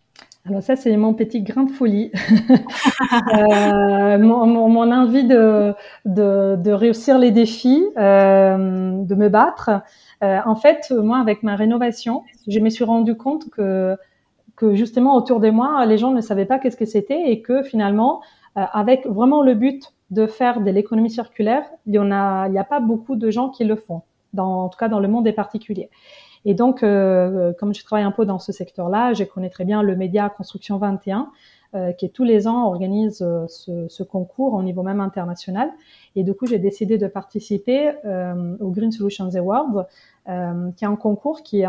Alors 0.48 0.64
ça, 0.64 0.76
c'est 0.76 0.98
mon 0.98 1.14
petit 1.14 1.44
grain 1.44 1.66
de 1.66 1.72
folie, 1.72 2.12
euh, 3.36 4.18
mon, 4.18 4.92
envie 4.92 5.24
de, 5.24 6.72
réussir 6.72 7.20
les 7.20 7.30
défis, 7.30 7.86
euh, 7.98 9.04
de 9.04 9.16
me 9.16 9.30
battre. 9.30 9.70
Euh, 10.24 10.40
en 10.46 10.56
fait, 10.56 10.92
moi, 10.92 11.20
avec 11.20 11.44
ma 11.44 11.56
rénovation, 11.56 12.24
je 12.48 12.60
me 12.60 12.70
suis 12.70 12.84
rendu 12.84 13.16
compte 13.16 13.52
que, 13.52 13.96
que 14.56 14.74
justement 14.74 15.16
autour 15.16 15.40
de 15.40 15.52
moi, 15.52 15.86
les 15.86 16.00
gens 16.00 16.12
ne 16.12 16.22
savaient 16.22 16.46
pas 16.46 16.58
qu'est-ce 16.58 16.78
que 16.78 16.86
c'était 16.86 17.30
et 17.30 17.44
que 17.44 17.62
finalement, 17.62 18.22
avec 18.56 19.06
vraiment 19.06 19.42
le 19.42 19.54
but 19.54 19.94
de 20.10 20.28
faire 20.28 20.62
de 20.62 20.70
l'économie 20.70 21.10
circulaire, 21.10 21.64
il 21.86 21.94
y 21.94 22.00
en 22.00 22.12
a, 22.12 22.48
il 22.48 22.52
n'y 22.52 22.60
a 22.60 22.64
pas 22.64 22.80
beaucoup 22.80 23.16
de 23.16 23.32
gens 23.32 23.50
qui 23.50 23.64
le 23.64 23.76
font, 23.76 24.02
dans, 24.34 24.66
en 24.66 24.70
tout 24.70 24.78
cas 24.78 24.90
dans 24.90 25.00
le 25.00 25.08
monde 25.08 25.24
des 25.24 25.34
particuliers. 25.34 25.90
Et 26.44 26.54
donc, 26.54 26.84
euh, 26.84 27.54
comme 27.60 27.74
je 27.74 27.84
travaille 27.84 28.04
un 28.04 28.12
peu 28.12 28.26
dans 28.26 28.40
ce 28.40 28.52
secteur-là, 28.52 29.14
je 29.14 29.24
connais 29.24 29.50
très 29.50 29.64
bien 29.64 29.84
le 29.84 29.96
média 29.96 30.30
Construction 30.30 30.78
21, 30.78 31.30
euh, 31.74 31.94
qui 31.94 32.10
tous 32.10 32.26
les 32.26 32.48
ans 32.48 32.66
organise 32.66 33.22
euh, 33.22 33.48
ce, 33.48 33.88
ce, 33.88 34.04
concours 34.04 34.54
au 34.54 34.64
niveau 34.64 34.84
même 34.84 35.00
international. 35.00 35.70
Et 36.18 36.24
du 36.24 36.34
coup, 36.34 36.46
j'ai 36.46 36.60
décidé 36.60 36.98
de 36.98 37.08
participer 37.08 37.92
euh, 38.04 38.58
au 38.60 38.72
Green 38.72 38.92
Solutions 38.92 39.30
Award, 39.36 39.88
euh, 40.28 40.72
qui 40.76 40.84
est 40.84 40.88
un 40.88 40.98
concours 40.98 41.44
qui 41.44 41.62
est 41.62 41.68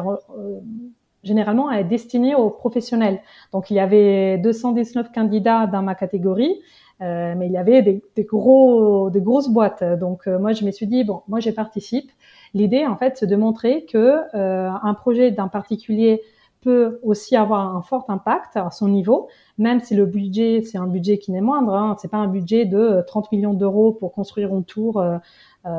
généralement 1.23 1.71
est 1.71 1.85
destiné 1.85 2.35
aux 2.35 2.51
professionnels. 2.51 3.21
Donc, 3.53 3.71
il 3.71 3.75
y 3.75 3.81
avait 3.81 4.39
219 4.39 5.13
candidats 5.13 5.67
dans 5.67 5.83
ma 5.83 5.95
catégorie. 5.95 6.61
Euh, 7.03 7.35
mais 7.37 7.47
il 7.47 7.53
y 7.53 7.57
avait 7.57 7.83
des, 7.83 8.03
des, 8.15 8.25
gros, 8.25 9.11
des 9.11 9.21
grosses 9.21 9.49
boîtes. 9.49 9.83
Donc 9.99 10.27
euh, 10.27 10.39
moi, 10.39 10.53
je 10.53 10.65
me 10.65 10.71
suis 10.71 10.87
dit 10.87 11.05
bon, 11.05 11.23
moi, 11.27 11.41
je 11.41 11.51
participe. 11.51 12.11
L'idée, 12.55 12.87
en 12.87 12.97
fait, 12.97 13.17
c'est 13.17 13.27
de 13.27 13.37
montrer 13.37 13.85
que 13.87 14.21
euh, 14.35 14.71
un 14.71 14.95
projet 14.95 15.31
d'un 15.31 15.49
particulier 15.49 16.23
peut 16.61 17.01
aussi 17.03 17.35
avoir 17.35 17.75
un 17.75 17.83
fort 17.83 18.05
impact 18.09 18.57
à 18.57 18.71
son 18.71 18.87
niveau, 18.89 19.29
même 19.59 19.81
si 19.81 19.97
le 19.97 20.07
budget, 20.07 20.63
c'est 20.63 20.79
un 20.79 20.87
budget 20.87 21.19
qui 21.19 21.33
n'est 21.33 21.41
moindre. 21.41 21.75
Hein, 21.75 21.97
c'est 22.01 22.11
pas 22.11 22.19
un 22.19 22.29
budget 22.29 22.67
de 22.67 23.03
30 23.09 23.33
millions 23.33 23.55
d'euros 23.55 23.91
pour 23.91 24.13
construire 24.13 24.55
une 24.55 24.63
tour 24.63 25.01
euh, 25.01 25.19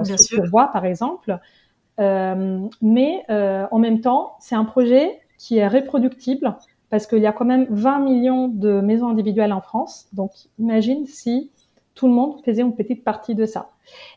sur, 0.03 0.19
sur 0.19 0.45
voie, 0.45 0.67
par 0.73 0.83
exemple. 0.83 1.37
mais 1.99 3.23
en 3.29 3.79
même 3.79 4.01
temps, 4.01 4.35
c'est 4.39 4.55
un 4.55 4.65
projet 4.65 5.21
qui 5.43 5.57
est 5.57 5.67
reproductible 5.67 6.55
parce 6.89 7.05
qu'il 7.05 7.19
y 7.19 7.25
a 7.25 7.33
quand 7.33 7.43
même 7.43 7.67
20 7.69 7.99
millions 7.99 8.47
de 8.47 8.79
maisons 8.79 9.09
individuelles 9.09 9.51
en 9.51 9.59
France. 9.59 10.07
Donc, 10.13 10.31
imagine 10.57 11.05
si 11.05 11.51
tout 11.95 12.07
le 12.07 12.13
monde 12.13 12.39
faisait 12.45 12.61
une 12.61 12.73
petite 12.73 13.03
partie 13.03 13.35
de 13.35 13.45
ça. 13.45 13.71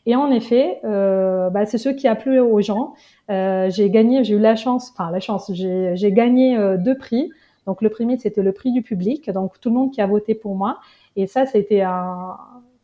Et 0.07 0.15
en 0.15 0.31
effet, 0.31 0.79
euh, 0.85 1.51
bah, 1.51 1.67
c'est 1.67 1.79
ce 1.79 1.89
qui 1.89 2.07
a 2.07 2.15
plu 2.15 2.39
aux 2.39 2.61
gens. 2.61 2.95
Euh, 3.29 3.69
j'ai 3.71 3.91
gagné, 3.91 4.23
j'ai 4.23 4.35
eu 4.35 4.39
la 4.39 4.55
chance, 4.55 4.93
enfin 4.93 5.11
la 5.11 5.19
chance, 5.19 5.51
j'ai 5.53 6.13
gagné 6.13 6.57
euh, 6.57 6.77
deux 6.77 6.97
prix. 6.97 7.33
Donc 7.67 7.83
le 7.83 7.91
premier, 7.91 8.17
c'était 8.19 8.43
le 8.43 8.53
prix 8.53 8.71
du 8.71 8.83
public, 8.83 9.29
donc 9.33 9.59
tout 9.61 9.71
le 9.71 9.75
monde 9.75 9.91
qui 9.91 10.01
a 10.01 10.07
voté 10.07 10.37
pour 10.37 10.55
moi. 10.55 10.79
Et 11.17 11.27
ça, 11.27 11.45
c'était 11.45 11.81
un, 11.81 12.37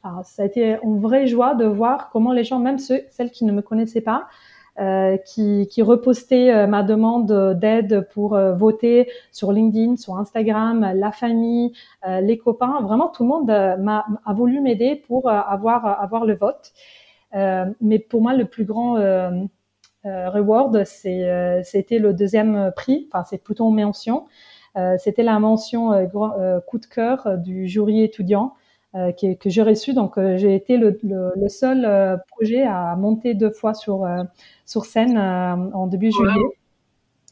enfin, 0.03 0.25
ça 0.25 0.43
a 0.43 0.47
été 0.47 0.79
une 0.83 1.01
vraie 1.01 1.29
joie 1.29 1.55
de 1.55 1.65
voir 1.65 2.11
comment 2.11 2.33
les 2.33 2.43
gens, 2.43 2.59
même 2.59 2.81
ceux, 2.81 3.03
celles 3.11 3.31
qui 3.31 3.45
ne 3.45 3.53
me 3.53 3.63
connaissaient 3.63 4.01
pas, 4.01 4.27
qui, 4.77 5.69
qui 5.71 5.83
repostait 5.83 6.51
euh, 6.51 6.67
ma 6.67 6.83
demande 6.83 7.59
d'aide 7.59 8.09
pour 8.13 8.35
euh, 8.35 8.55
voter 8.55 9.11
sur 9.31 9.53
LinkedIn, 9.53 9.97
sur 9.97 10.17
Instagram, 10.17 10.93
la 10.95 11.13
famille, 11.13 11.73
les 12.07 12.39
copains. 12.39 12.81
Vraiment, 12.81 13.09
tout 13.09 13.23
le 13.23 13.29
monde 13.29 13.51
a, 13.51 14.07
a 14.25 14.33
voulu 14.33 14.61
m'aider 14.61 14.97
pour 14.97 15.31
avoir, 15.31 15.87
avoir 16.01 16.25
le 16.25 16.35
vote. 16.35 16.73
mais 17.81 17.99
pour 17.99 18.23
moi, 18.23 18.35
le 18.35 18.45
plus 18.47 18.65
grand 18.65 18.95
reward, 20.05 20.85
c'était 20.85 21.99
le 21.99 22.13
deuxième 22.13 22.73
prix. 22.75 23.09
Enfin, 23.13 23.25
c'est 23.25 23.43
plutôt 23.43 23.69
une 23.69 23.85
mention. 23.85 24.27
c'était 24.99 25.23
la 25.23 25.39
mention 25.39 25.91
coup 26.67 26.79
de 26.79 26.87
cœur 26.87 27.39
du 27.39 27.69
jury 27.69 28.03
étudiant 28.03 28.55
euh, 28.55 28.62
que, 28.95 29.35
que 29.35 29.51
j'ai 29.51 29.63
reçu. 29.63 29.95
Donc, 29.95 30.19
euh, 30.19 30.37
j'ai 30.37 30.55
été 30.55 30.77
le, 30.77 30.99
le, 31.03 31.49
seul 31.49 31.85
euh, 31.85 32.17
projet 32.29 32.63
à 32.63 32.95
monter 32.97 33.35
deux 33.35 33.51
fois 33.51 33.75
sur, 33.75 34.07
sur 34.67 34.85
scène 34.85 35.19
en 35.19 35.87
début 35.87 36.11
juillet. 36.11 36.43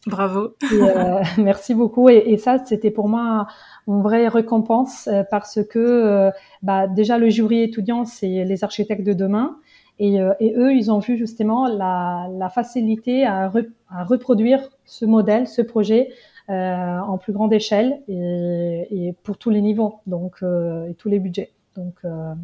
Bravo. 0.06 0.54
merci 1.38 1.74
beaucoup. 1.74 2.08
Et, 2.08 2.22
et 2.26 2.38
ça, 2.38 2.58
c'était 2.64 2.90
pour 2.90 3.08
moi 3.08 3.46
une 3.86 4.02
vraie 4.02 4.28
récompense 4.28 5.08
parce 5.30 5.60
que 5.62 6.30
bah, 6.62 6.86
déjà 6.86 7.18
le 7.18 7.28
jury 7.28 7.62
étudiant, 7.62 8.04
c'est 8.04 8.44
les 8.44 8.64
architectes 8.64 9.04
de 9.04 9.12
demain. 9.12 9.58
Et, 9.98 10.14
et, 10.14 10.54
eux, 10.56 10.72
ils 10.72 10.90
ont 10.90 10.98
vu 10.98 11.18
justement 11.18 11.68
la, 11.68 12.26
la 12.38 12.48
facilité 12.48 13.26
à, 13.26 13.52
à, 13.90 14.04
reproduire 14.04 14.66
ce 14.86 15.04
modèle, 15.04 15.46
ce 15.46 15.60
projet 15.60 16.08
euh, 16.08 16.14
en 16.50 17.18
plus 17.18 17.32
grande 17.32 17.52
échelle 17.52 18.00
et, 18.08 18.86
et, 18.90 19.12
pour 19.22 19.38
tous 19.38 19.50
les 19.50 19.60
niveaux, 19.60 20.00
donc 20.06 20.42
euh, 20.42 20.88
et 20.88 20.94
tous 20.94 21.08
les 21.08 21.18
budgets. 21.18 21.52
Donc 21.76 21.94
euh, 22.04 22.34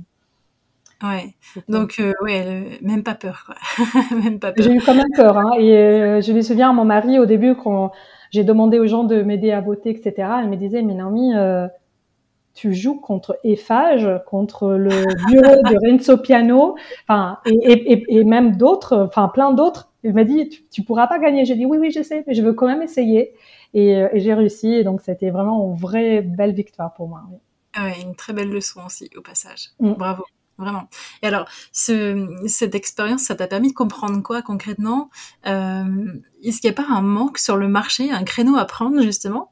Ouais. 1.03 1.35
Donc, 1.69 1.97
euh, 2.01 2.13
ouais, 2.23 2.79
même 2.81 3.03
pas 3.03 3.15
peur, 3.15 3.45
quoi. 3.47 3.57
même 4.23 4.39
pas 4.39 4.53
peur. 4.53 4.65
J'ai 4.65 4.73
eu 4.73 4.81
quand 4.81 4.95
même 4.95 5.11
peur, 5.15 5.37
hein. 5.37 5.51
Et 5.59 5.73
euh, 5.77 6.21
je 6.23 6.33
me 6.33 6.41
souviens, 6.41 6.73
mon 6.73 6.85
mari, 6.85 7.19
au 7.19 7.27
début, 7.27 7.55
quand 7.55 7.93
j'ai 8.31 8.45
demandé 8.45 8.79
aux 8.79 8.87
gens 8.87 9.05
de 9.05 9.23
m'aider 9.23 9.53
à 9.53 9.61
voter, 9.61 9.91
etc., 9.91 10.29
elle 10.41 10.49
me 10.49 10.57
disait, 10.57 10.81
mais 10.83 10.95
Naomi, 10.95 11.35
euh, 11.37 11.69
tu 12.55 12.73
joues 12.73 12.99
contre 12.99 13.39
Eiffage, 13.45 14.09
contre 14.27 14.71
le 14.71 14.89
bureau 15.29 15.57
de 15.63 15.77
Renzo 15.91 16.17
Piano, 16.17 16.77
enfin, 17.07 17.39
et, 17.45 17.93
et, 17.93 18.17
et, 18.17 18.25
même 18.25 18.57
d'autres, 18.57 19.07
enfin, 19.07 19.29
plein 19.29 19.53
d'autres. 19.53 19.93
Il 20.03 20.15
m'a 20.15 20.25
dit, 20.25 20.49
tu, 20.49 20.63
tu 20.71 20.83
pourras 20.83 21.09
pas 21.09 21.19
gagner. 21.19 21.45
J'ai 21.45 21.57
dit, 21.57 21.67
oui, 21.67 21.77
oui, 21.79 21.91
je 21.91 22.03
sais, 22.03 22.25
mais 22.27 22.33
je 22.33 22.43
veux 22.43 22.55
quand 22.55 22.67
même 22.67 22.83
essayer. 22.83 23.35
Euh, 23.77 24.09
et, 24.13 24.21
j'ai 24.21 24.35
réussi. 24.35 24.73
Et 24.73 24.85
donc, 24.85 25.01
c'était 25.03 25.31
vraiment 25.31 25.71
une 25.71 25.77
vraie 25.77 26.23
belle 26.23 26.53
victoire 26.53 26.95
pour 26.95 27.09
moi. 27.09 27.23
Ah 27.75 27.89
une 28.03 28.15
très 28.15 28.33
belle 28.33 28.51
leçon 28.51 28.81
aussi, 28.87 29.11
au 29.17 29.21
passage. 29.21 29.71
Mm. 29.81 29.93
Bravo. 29.93 30.25
Vraiment. 30.59 30.85
Et 31.23 31.27
alors, 31.27 31.47
ce, 31.71 32.27
cette 32.47 32.75
expérience, 32.75 33.23
ça 33.23 33.35
t'a 33.35 33.47
permis 33.47 33.69
de 33.69 33.75
comprendre 33.75 34.23
quoi 34.23 34.41
concrètement? 34.41 35.11
Euh, 35.47 35.85
Est-ce 36.43 36.63
qu'il 36.63 36.71
n'y 36.71 36.75
a 36.75 36.83
pas 36.83 36.91
un 36.91 37.03
manque 37.03 37.37
sur 37.37 37.57
le 37.57 37.69
marché, 37.69 38.11
un 38.11 38.25
créneau 38.25 38.57
à 38.57 38.65
prendre 38.65 39.03
justement? 39.03 39.51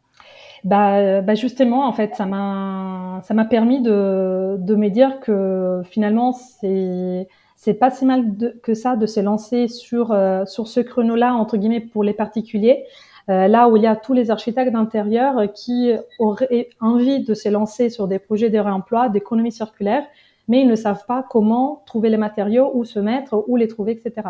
Bah, 0.64 1.20
bah 1.20 1.34
justement, 1.34 1.86
en 1.86 1.92
fait, 1.92 2.14
ça 2.14 2.24
m'a 2.24 3.20
ça 3.22 3.34
m'a 3.34 3.44
permis 3.44 3.82
de, 3.82 4.56
de 4.58 4.74
me 4.74 4.88
dire 4.88 5.20
que 5.20 5.82
finalement 5.84 6.32
c'est 6.32 7.28
c'est 7.54 7.74
pas 7.74 7.90
si 7.90 8.04
mal 8.04 8.24
que 8.62 8.74
ça 8.74 8.96
de 8.96 9.06
se 9.06 9.20
lancer 9.20 9.68
sur 9.68 10.12
euh, 10.12 10.44
sur 10.46 10.68
ce 10.68 10.80
créneau-là 10.80 11.34
entre 11.34 11.56
guillemets 11.56 11.80
pour 11.80 12.02
les 12.02 12.14
particuliers 12.14 12.84
euh, 12.84 13.13
là 13.28 13.68
où 13.68 13.76
il 13.76 13.82
y 13.82 13.86
a 13.86 13.96
tous 13.96 14.12
les 14.12 14.30
architectes 14.30 14.72
d'intérieur 14.72 15.52
qui 15.52 15.92
auraient 16.18 16.68
envie 16.80 17.24
de 17.24 17.34
se 17.34 17.48
lancer 17.48 17.88
sur 17.88 18.06
des 18.06 18.18
projets 18.18 18.50
de 18.50 18.58
réemploi, 18.58 19.08
d'économie 19.08 19.52
circulaire, 19.52 20.04
mais 20.48 20.60
ils 20.60 20.68
ne 20.68 20.76
savent 20.76 21.06
pas 21.06 21.24
comment 21.28 21.82
trouver 21.86 22.10
les 22.10 22.16
matériaux, 22.16 22.70
où 22.74 22.84
se 22.84 22.98
mettre, 22.98 23.44
où 23.48 23.56
les 23.56 23.68
trouver, 23.68 23.92
etc. 23.92 24.28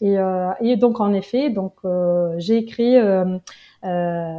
Et, 0.00 0.18
euh, 0.18 0.50
et 0.60 0.76
donc 0.76 1.00
en 1.00 1.12
effet, 1.12 1.50
donc 1.50 1.74
euh, 1.84 2.34
j'ai 2.38 2.64
créé 2.64 2.98
euh, 2.98 3.38
euh, 3.84 4.32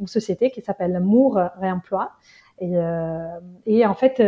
une 0.00 0.06
société 0.06 0.50
qui 0.50 0.60
s'appelle 0.60 1.00
Moore 1.00 1.40
Réemploi. 1.60 2.12
Et, 2.60 2.76
euh, 2.76 3.26
et 3.66 3.84
en 3.84 3.94
fait, 3.94 4.18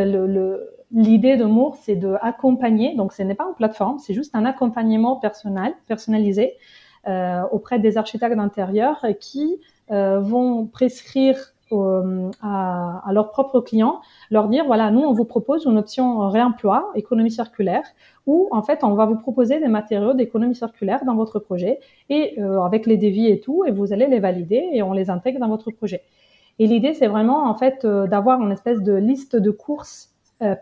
l'idée 0.90 1.36
le, 1.36 1.38
de 1.38 1.44
Moore, 1.44 1.76
c'est 1.82 1.94
de 1.94 2.16
accompagner. 2.20 2.96
Donc 2.96 3.12
ce 3.12 3.22
n'est 3.22 3.34
pas 3.34 3.46
une 3.48 3.54
plateforme, 3.54 3.98
c'est 3.98 4.14
juste 4.14 4.34
un 4.34 4.44
accompagnement 4.44 5.16
personnel, 5.16 5.74
personnalisé 5.86 6.54
euh, 6.54 6.85
auprès 7.52 7.78
des 7.78 7.98
architectes 7.98 8.36
d'intérieur 8.36 9.04
qui 9.20 9.60
euh, 9.92 10.18
vont 10.18 10.66
prescrire 10.66 11.36
euh, 11.70 12.30
à, 12.42 13.08
leurs 13.12 13.30
propres 13.30 13.60
clients, 13.60 14.00
leur 14.32 14.48
dire 14.48 14.64
voilà, 14.66 14.90
nous 14.90 15.02
on 15.02 15.12
vous 15.12 15.24
propose 15.24 15.64
une 15.64 15.78
option 15.78 16.28
réemploi, 16.28 16.90
économie 16.96 17.30
circulaire, 17.30 17.84
où 18.26 18.48
en 18.50 18.62
fait 18.62 18.82
on 18.82 18.94
va 18.94 19.06
vous 19.06 19.16
proposer 19.16 19.60
des 19.60 19.68
matériaux 19.68 20.12
d'économie 20.12 20.56
circulaire 20.56 21.04
dans 21.04 21.14
votre 21.14 21.38
projet 21.38 21.78
et 22.08 22.34
euh, 22.40 22.62
avec 22.62 22.86
les 22.86 22.96
devis 22.96 23.28
et 23.28 23.38
tout, 23.38 23.64
et 23.64 23.70
vous 23.70 23.92
allez 23.92 24.08
les 24.08 24.18
valider 24.18 24.70
et 24.72 24.82
on 24.82 24.92
les 24.92 25.08
intègre 25.08 25.38
dans 25.38 25.48
votre 25.48 25.70
projet. 25.70 26.02
Et 26.58 26.66
l'idée 26.66 26.92
c'est 26.92 27.06
vraiment 27.06 27.44
en 27.48 27.54
fait 27.54 27.86
d'avoir 27.86 28.40
une 28.40 28.50
espèce 28.50 28.82
de 28.82 28.94
liste 28.94 29.36
de 29.36 29.50
courses 29.52 30.10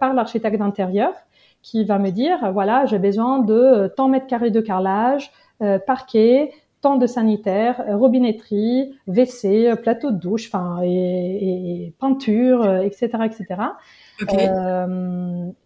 par 0.01 0.13
l'architecte 0.13 0.59
d'intérieur 0.59 1.15
qui 1.63 1.85
va 1.85 1.99
me 1.99 2.11
dire 2.11 2.53
voilà 2.53 2.85
j'ai 2.85 2.99
besoin 2.99 3.39
de 3.39 3.93
tant 3.97 4.09
mètres 4.09 4.27
carrés 4.27 4.51
de 4.51 4.61
carrelage, 4.61 5.31
euh, 5.63 5.79
parquet, 5.79 6.51
temps 6.81 6.97
de 6.97 7.07
sanitaire, 7.07 7.81
euh, 7.89 7.97
robinetterie, 7.97 8.93
WC, 9.07 9.69
euh, 9.69 9.77
plateau 9.77 10.11
de 10.11 10.17
douche, 10.17 10.49
enfin 10.49 10.81
et, 10.83 11.95
peinture, 12.01 12.81
etc., 12.81 13.09
etc. 13.25 13.63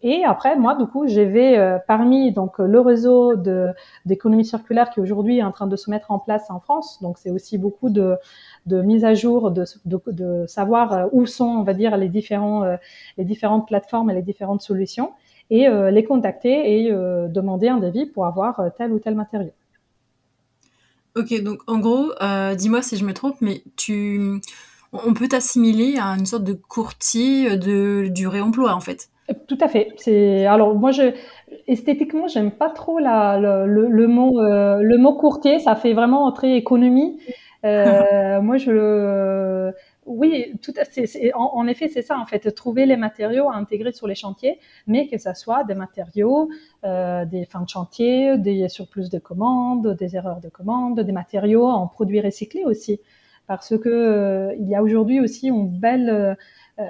et 0.02 0.24
après, 0.24 0.56
moi, 0.56 0.74
du 0.74 0.84
coup, 0.86 1.06
j'ai 1.06 1.24
vais 1.24 1.78
parmi 1.86 2.32
donc 2.32 2.58
le 2.58 2.80
réseau 2.80 3.34
de 3.34 3.68
d'économie 4.04 4.44
circulaire 4.44 4.90
qui 4.90 5.00
aujourd'hui 5.00 5.38
est 5.38 5.42
en 5.42 5.52
train 5.52 5.66
de 5.66 5.76
se 5.76 5.90
mettre 5.90 6.10
en 6.10 6.18
place 6.18 6.50
en 6.50 6.60
France. 6.60 6.98
Donc, 7.02 7.16
c'est 7.16 7.30
aussi 7.30 7.56
beaucoup 7.56 7.88
de 7.88 8.16
de 8.66 8.82
mise 8.82 9.06
à 9.06 9.14
jour, 9.14 9.50
de, 9.50 9.64
de, 9.86 10.00
de, 10.06 10.46
savoir 10.46 11.08
où 11.12 11.24
sont, 11.24 11.46
on 11.46 11.62
va 11.62 11.72
dire, 11.72 11.96
les 11.96 12.08
différents 12.10 12.76
les 13.16 13.24
différentes 13.24 13.66
plateformes 13.66 14.10
et 14.10 14.14
les 14.14 14.22
différentes 14.22 14.62
solutions, 14.62 15.12
et 15.50 15.66
les 15.68 16.04
contacter 16.04 16.84
et 16.84 16.92
demander 16.92 17.68
un 17.68 17.78
devis 17.78 18.06
pour 18.06 18.26
avoir 18.26 18.60
tel 18.76 18.92
ou 18.92 18.98
tel 18.98 19.14
matériau. 19.14 19.52
Ok, 21.18 21.42
donc 21.42 21.58
en 21.66 21.78
gros, 21.78 22.12
euh, 22.22 22.54
dis-moi 22.54 22.80
si 22.80 22.96
je 22.96 23.04
me 23.04 23.12
trompe, 23.12 23.34
mais 23.40 23.62
tu, 23.76 24.40
on 24.92 25.14
peut 25.14 25.26
t'assimiler 25.26 25.96
à 26.00 26.10
une 26.16 26.26
sorte 26.26 26.44
de 26.44 26.52
courtier 26.52 27.56
de, 27.56 28.06
du 28.08 28.28
réemploi 28.28 28.72
en 28.72 28.80
fait. 28.80 29.08
Tout 29.48 29.58
à 29.60 29.66
fait. 29.66 29.92
C'est 29.96 30.46
alors 30.46 30.74
moi 30.76 30.92
je 30.92 31.12
esthétiquement 31.66 32.28
j'aime 32.28 32.52
pas 32.52 32.70
trop 32.70 32.98
la, 32.98 33.38
le, 33.38 33.88
le, 33.88 34.06
mot 34.06 34.40
euh, 34.40 34.78
le 34.80 34.96
mot 34.96 35.12
courtier. 35.14 35.58
Ça 35.58 35.74
fait 35.74 35.92
vraiment 35.92 36.24
entrer 36.24 36.54
économie. 36.56 37.18
Euh, 37.64 38.40
moi 38.40 38.56
je 38.56 38.70
le 38.70 39.74
oui, 40.08 40.54
tout 40.62 40.72
à, 40.76 40.84
c'est, 40.84 41.32
en, 41.34 41.66
effet, 41.66 41.88
c'est 41.88 42.02
ça 42.02 42.18
en 42.18 42.26
fait, 42.26 42.50
trouver 42.52 42.86
les 42.86 42.96
matériaux 42.96 43.48
à 43.50 43.54
intégrer 43.54 43.92
sur 43.92 44.06
les 44.06 44.14
chantiers, 44.14 44.58
mais 44.86 45.06
que 45.08 45.18
ça 45.18 45.34
soit 45.34 45.64
des 45.64 45.74
matériaux, 45.74 46.48
euh, 46.84 47.24
des 47.24 47.44
fins 47.44 47.62
de 47.62 47.68
chantier, 47.68 48.38
des 48.38 48.68
surplus 48.68 49.10
de 49.10 49.18
commandes, 49.18 49.94
des 49.96 50.16
erreurs 50.16 50.40
de 50.40 50.48
commandes, 50.48 51.00
des 51.00 51.12
matériaux 51.12 51.66
en 51.68 51.86
produits 51.86 52.20
recyclés 52.20 52.64
aussi, 52.64 53.00
parce 53.46 53.78
que 53.78 53.88
euh, 53.88 54.54
il 54.58 54.68
y 54.68 54.74
a 54.74 54.82
aujourd'hui 54.82 55.20
aussi 55.20 55.48
une 55.48 55.68
belle 55.68 56.36
euh, 56.80 56.84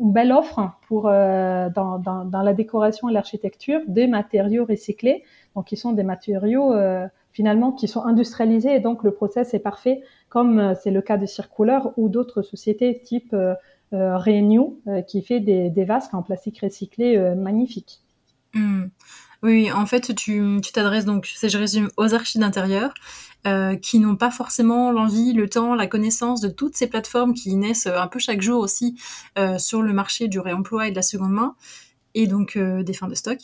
une 0.00 0.12
belle 0.12 0.32
offre 0.32 0.72
pour 0.86 1.06
euh, 1.06 1.68
dans, 1.68 1.98
dans, 1.98 2.24
dans, 2.24 2.40
la 2.40 2.54
décoration 2.54 3.10
et 3.10 3.12
l'architecture 3.12 3.80
des 3.86 4.06
matériaux 4.06 4.64
recyclés, 4.64 5.22
donc 5.54 5.66
qui 5.66 5.76
sont 5.76 5.92
des 5.92 6.02
matériaux 6.02 6.72
euh, 6.72 7.06
finalement 7.32 7.72
qui 7.72 7.88
sont 7.88 8.04
industrialisés 8.04 8.74
et 8.74 8.80
donc 8.80 9.04
le 9.04 9.12
process 9.12 9.54
est 9.54 9.58
parfait, 9.58 10.02
comme 10.28 10.58
euh, 10.58 10.74
c'est 10.82 10.90
le 10.90 11.02
cas 11.02 11.16
de 11.16 11.26
Circular 11.26 11.92
ou 11.96 12.08
d'autres 12.08 12.42
sociétés 12.42 13.00
type 13.02 13.32
euh, 13.32 13.54
euh 13.94 14.18
Renew 14.18 14.76
qui 15.06 15.22
fait 15.22 15.40
des, 15.40 15.70
des, 15.70 15.84
vasques 15.84 16.12
en 16.12 16.22
plastique 16.22 16.60
recyclé 16.60 17.18
magnifiques. 17.34 18.00
Hmm. 18.52 18.88
Oui, 19.42 19.70
en 19.70 19.86
fait, 19.86 20.14
tu 20.14 20.60
t'adresses 20.72 21.04
donc, 21.04 21.26
si 21.26 21.48
je 21.48 21.58
résume, 21.58 21.90
aux 21.96 22.12
archives 22.12 22.40
d'intérieur 22.40 22.92
euh, 23.46 23.76
qui 23.76 24.00
n'ont 24.00 24.16
pas 24.16 24.32
forcément 24.32 24.90
l'envie, 24.90 25.32
le 25.32 25.48
temps, 25.48 25.76
la 25.76 25.86
connaissance 25.86 26.40
de 26.40 26.48
toutes 26.48 26.76
ces 26.76 26.88
plateformes 26.88 27.34
qui 27.34 27.54
naissent 27.54 27.86
un 27.86 28.08
peu 28.08 28.18
chaque 28.18 28.42
jour 28.42 28.60
aussi 28.60 28.96
euh, 29.38 29.58
sur 29.58 29.80
le 29.80 29.92
marché 29.92 30.26
du 30.26 30.40
réemploi 30.40 30.88
et 30.88 30.90
de 30.90 30.96
la 30.96 31.02
seconde 31.02 31.30
main 31.30 31.54
et 32.14 32.26
donc 32.26 32.56
euh, 32.56 32.82
des 32.82 32.92
fins 32.92 33.08
de 33.08 33.14
stock, 33.14 33.38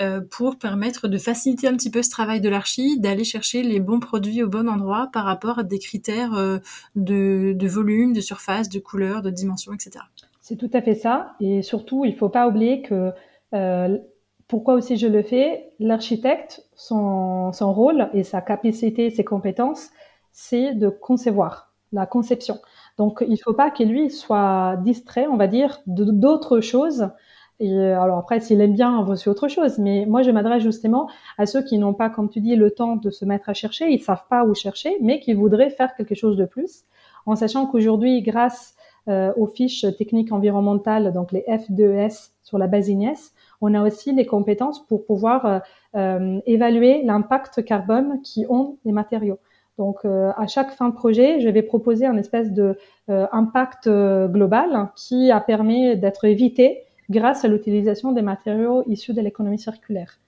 euh, 0.00 0.20
pour 0.20 0.58
permettre 0.58 1.08
de 1.08 1.18
faciliter 1.18 1.66
un 1.68 1.74
petit 1.74 1.90
peu 1.90 2.02
ce 2.02 2.10
travail 2.10 2.40
de 2.40 2.48
l'archi, 2.48 2.98
d'aller 2.98 3.24
chercher 3.24 3.62
les 3.62 3.80
bons 3.80 4.00
produits 4.00 4.42
au 4.42 4.48
bon 4.48 4.68
endroit 4.68 5.08
par 5.12 5.24
rapport 5.24 5.58
à 5.58 5.62
des 5.62 5.78
critères 5.78 6.34
euh, 6.34 6.58
de, 6.96 7.66
volume, 7.66 8.12
de 8.12 8.20
surface, 8.20 8.68
de 8.68 8.78
couleur, 8.78 9.22
de 9.22 9.30
dimension, 9.30 9.72
etc. 9.72 10.04
C'est 10.40 10.56
tout 10.56 10.70
à 10.72 10.82
fait 10.82 10.94
ça. 10.94 11.32
Et 11.40 11.62
surtout, 11.62 12.04
il 12.04 12.12
ne 12.12 12.16
faut 12.16 12.28
pas 12.28 12.48
oublier 12.48 12.82
que 12.82 13.12
pourquoi 14.48 14.74
aussi 14.74 14.96
je 14.96 15.06
le 15.06 15.22
fais 15.22 15.72
L'architecte, 15.78 16.64
son, 16.74 17.52
son 17.52 17.72
rôle 17.72 18.08
et 18.14 18.24
sa 18.24 18.40
capacité, 18.40 19.10
ses 19.10 19.24
compétences, 19.24 19.90
c'est 20.32 20.74
de 20.74 20.88
concevoir 20.88 21.72
la 21.92 22.06
conception. 22.06 22.58
Donc, 22.98 23.24
il 23.26 23.32
ne 23.32 23.36
faut 23.36 23.54
pas 23.54 23.70
que 23.70 23.82
lui 23.82 24.10
soit 24.10 24.76
distrait, 24.82 25.26
on 25.26 25.36
va 25.36 25.46
dire, 25.46 25.80
d'autres 25.86 26.60
choses. 26.60 27.08
Et 27.60 27.72
euh, 27.72 28.00
alors 28.00 28.18
après, 28.18 28.40
s'il 28.40 28.60
aime 28.60 28.72
bien, 28.72 29.02
voici 29.02 29.28
autre 29.28 29.48
chose. 29.48 29.78
Mais 29.78 30.06
moi, 30.06 30.22
je 30.22 30.30
m'adresse 30.30 30.62
justement 30.62 31.08
à 31.38 31.46
ceux 31.46 31.62
qui 31.62 31.78
n'ont 31.78 31.94
pas, 31.94 32.10
comme 32.10 32.28
tu 32.28 32.40
dis, 32.40 32.56
le 32.56 32.70
temps 32.70 32.96
de 32.96 33.10
se 33.10 33.24
mettre 33.24 33.48
à 33.48 33.54
chercher, 33.54 33.90
ils 33.90 34.02
savent 34.02 34.24
pas 34.28 34.44
où 34.44 34.54
chercher, 34.54 34.96
mais 35.00 35.20
qui 35.20 35.34
voudraient 35.34 35.70
faire 35.70 35.94
quelque 35.94 36.14
chose 36.14 36.36
de 36.36 36.44
plus, 36.44 36.84
en 37.26 37.36
sachant 37.36 37.66
qu'aujourd'hui, 37.66 38.22
grâce 38.22 38.74
euh, 39.08 39.32
aux 39.36 39.46
fiches 39.46 39.86
techniques 39.96 40.32
environnementales, 40.32 41.12
donc 41.12 41.32
les 41.32 41.44
F2S 41.48 42.30
sur 42.42 42.58
la 42.58 42.66
base 42.66 42.88
INES, 42.88 43.14
on 43.60 43.74
a 43.74 43.82
aussi 43.82 44.12
les 44.12 44.26
compétences 44.26 44.86
pour 44.86 45.04
pouvoir 45.04 45.46
euh, 45.46 45.58
euh 45.96 46.40
évaluer 46.46 47.02
l'impact 47.02 47.64
carbone 47.64 48.20
qui 48.22 48.46
ont 48.48 48.78
les 48.84 48.92
matériaux. 48.92 49.38
Donc, 49.80 50.04
euh, 50.04 50.30
à 50.36 50.46
chaque 50.46 50.72
fin 50.72 50.90
de 50.90 50.94
projet, 50.94 51.40
je 51.40 51.48
vais 51.48 51.62
proposer 51.62 52.04
un 52.04 52.18
espèce 52.18 52.52
de 52.52 52.76
euh, 53.08 53.26
impact 53.32 53.86
euh, 53.86 54.28
global 54.28 54.90
qui 54.94 55.30
a 55.30 55.40
permis 55.40 55.96
d'être 55.96 56.26
évité 56.26 56.82
grâce 57.10 57.44
à 57.44 57.48
l'utilisation 57.48 58.12
des 58.12 58.22
matériaux 58.22 58.84
issus 58.86 59.12
de 59.12 59.20
l'économie 59.20 59.58
circulaire. 59.58 60.18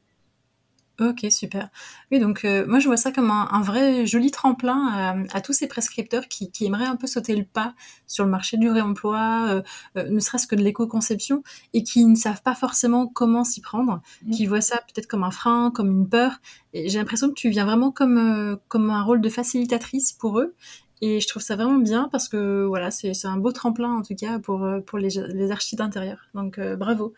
Ok, 1.01 1.27
super. 1.31 1.71
Oui, 2.11 2.21
donc 2.21 2.45
euh, 2.45 2.66
moi 2.66 2.79
je 2.79 2.87
vois 2.87 2.99
ça 2.99 3.12
comme 3.12 3.31
un, 3.31 3.62
vrai 3.62 4.07
joli 4.07 4.31
tremplin 4.31 5.25
à, 5.33 5.40
tous 5.40 5.55
ces 5.55 5.66
prescripteurs 5.66 6.29
qui, 6.29 6.51
aimeraient 6.61 6.87
un 6.87 6.97
peu 6.97 7.07
sauter 7.07 7.35
le 7.35 7.45
pas 7.45 7.75
sur 8.07 8.25
le 8.25 8.31
marché 8.31 8.59
du 8.59 8.71
réemploi, 8.71 9.47
euh, 9.49 9.62
euh, 9.97 10.09
ne 10.11 10.21
serait-ce 10.21 10.47
que 10.47 10.55
de 10.55 10.62
l'éco-conception, 10.62 11.42
et 11.73 11.83
qui 11.83 12.05
ne 12.05 12.14
savent 12.14 12.42
pas 12.42 12.55
forcément 12.55 13.07
comment 13.07 13.42
s'y 13.42 13.62
prendre, 13.62 14.03
mmh. 14.25 14.31
qui 14.33 14.47
voient 14.47 14.61
ça 14.61 14.77
peut-être 14.77 15.07
comme 15.07 15.25
un 15.25 15.31
frein, 15.31 15.71
comme 15.75 15.90
une 15.90 16.09
peur. 16.09 16.40
Et 16.75 16.90
j'ai 16.90 16.99
l'impression 16.99 17.29
que 17.29 17.35
tu 17.35 17.49
viens 17.49 17.64
vraiment 17.64 17.90
comme, 17.90 18.59
comme 18.68 18.90
un 18.90 19.03
rôle 19.03 19.23
de 19.23 19.29
facilitatrice 19.31 20.12
pour 20.12 20.38
eux, 20.38 20.55
et 21.03 21.21
je 21.21 21.29
trouve 21.29 21.43
ça 21.43 21.57
vraiment 21.57 21.79
bien 21.79 22.09
parce 22.11 22.29
que 22.29 22.65
voilà, 22.65 22.91
c'est 22.91 23.12
un 23.27 23.37
beau 23.37 23.53
tremplin 23.53 23.93
en 23.93 24.03
tout 24.03 24.15
cas 24.15 24.38
pour, 24.38 24.65
euh, 24.65 24.81
pour 24.81 24.99
les, 24.99 25.11
les 25.35 25.51
archives 25.51 25.79
d'intérieur. 25.79 26.19
Donc 26.35 26.59
euh, 26.59 26.77
bravo. 26.77 27.12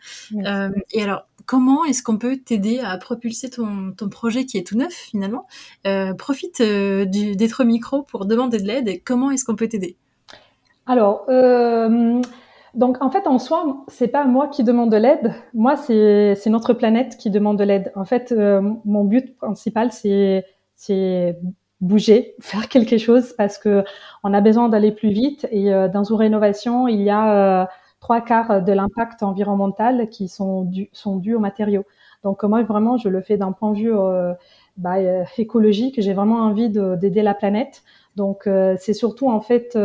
Euh, 0.45 0.69
et 0.91 1.03
alors, 1.03 1.27
comment 1.45 1.85
est-ce 1.85 2.03
qu'on 2.03 2.17
peut 2.17 2.37
t'aider 2.37 2.79
à 2.79 2.97
propulser 2.97 3.49
ton, 3.49 3.93
ton 3.95 4.09
projet 4.09 4.45
qui 4.45 4.57
est 4.57 4.67
tout 4.67 4.77
neuf 4.77 4.91
finalement? 4.91 5.47
Euh, 5.85 6.13
Profite 6.15 6.61
d'être 6.61 7.63
micro 7.63 8.01
pour 8.01 8.25
demander 8.25 8.57
de 8.57 8.67
l'aide 8.67 8.87
et 8.87 8.99
comment 8.99 9.31
est-ce 9.31 9.45
qu'on 9.45 9.55
peut 9.55 9.69
t'aider? 9.69 9.95
Alors, 10.87 11.25
donc 12.73 13.01
en 13.01 13.09
fait 13.11 13.27
en 13.27 13.39
soi, 13.39 13.85
c'est 13.87 14.07
pas 14.07 14.25
moi 14.25 14.47
qui 14.47 14.63
demande 14.63 14.91
de 14.91 14.97
l'aide. 14.97 15.33
Moi, 15.53 15.75
c'est 15.77 16.47
notre 16.47 16.73
planète 16.73 17.17
qui 17.17 17.29
demande 17.29 17.57
de 17.59 17.63
l'aide. 17.63 17.91
En 17.95 18.05
fait, 18.05 18.33
mon 18.33 19.03
but 19.03 19.37
principal, 19.37 19.91
c'est 19.91 20.43
bouger, 21.85 22.35
faire 22.39 22.67
quelque 22.67 22.97
chose 22.97 23.33
parce 23.37 23.57
que 23.57 23.83
on 24.23 24.33
a 24.33 24.41
besoin 24.41 24.69
d'aller 24.69 24.91
plus 24.91 25.09
vite. 25.09 25.47
Et 25.51 25.73
euh, 25.73 25.87
dans 25.87 26.03
une 26.03 26.15
rénovation, 26.15 26.87
il 26.87 27.01
y 27.01 27.09
a 27.09 27.63
euh, 27.63 27.65
trois 27.99 28.21
quarts 28.21 28.63
de 28.63 28.73
l'impact 28.73 29.23
environnemental 29.23 30.09
qui 30.09 30.27
sont 30.27 30.63
dus 30.63 30.89
sont 30.93 31.17
dus 31.17 31.35
aux 31.35 31.39
matériaux. 31.39 31.83
Donc 32.23 32.43
moi 32.43 32.63
vraiment, 32.63 32.97
je 32.97 33.07
le 33.07 33.21
fais 33.21 33.37
d'un 33.37 33.51
point 33.51 33.71
de 33.71 33.77
vue 33.77 33.95
euh, 33.95 34.33
bah, 34.77 34.95
écologique. 35.37 36.01
J'ai 36.01 36.13
vraiment 36.13 36.39
envie 36.39 36.69
d'aider 36.69 37.21
la 37.21 37.35
planète. 37.35 37.83
Donc 38.15 38.49
c'est 38.79 38.93
surtout 38.93 39.29
en 39.29 39.41
fait 39.41 39.77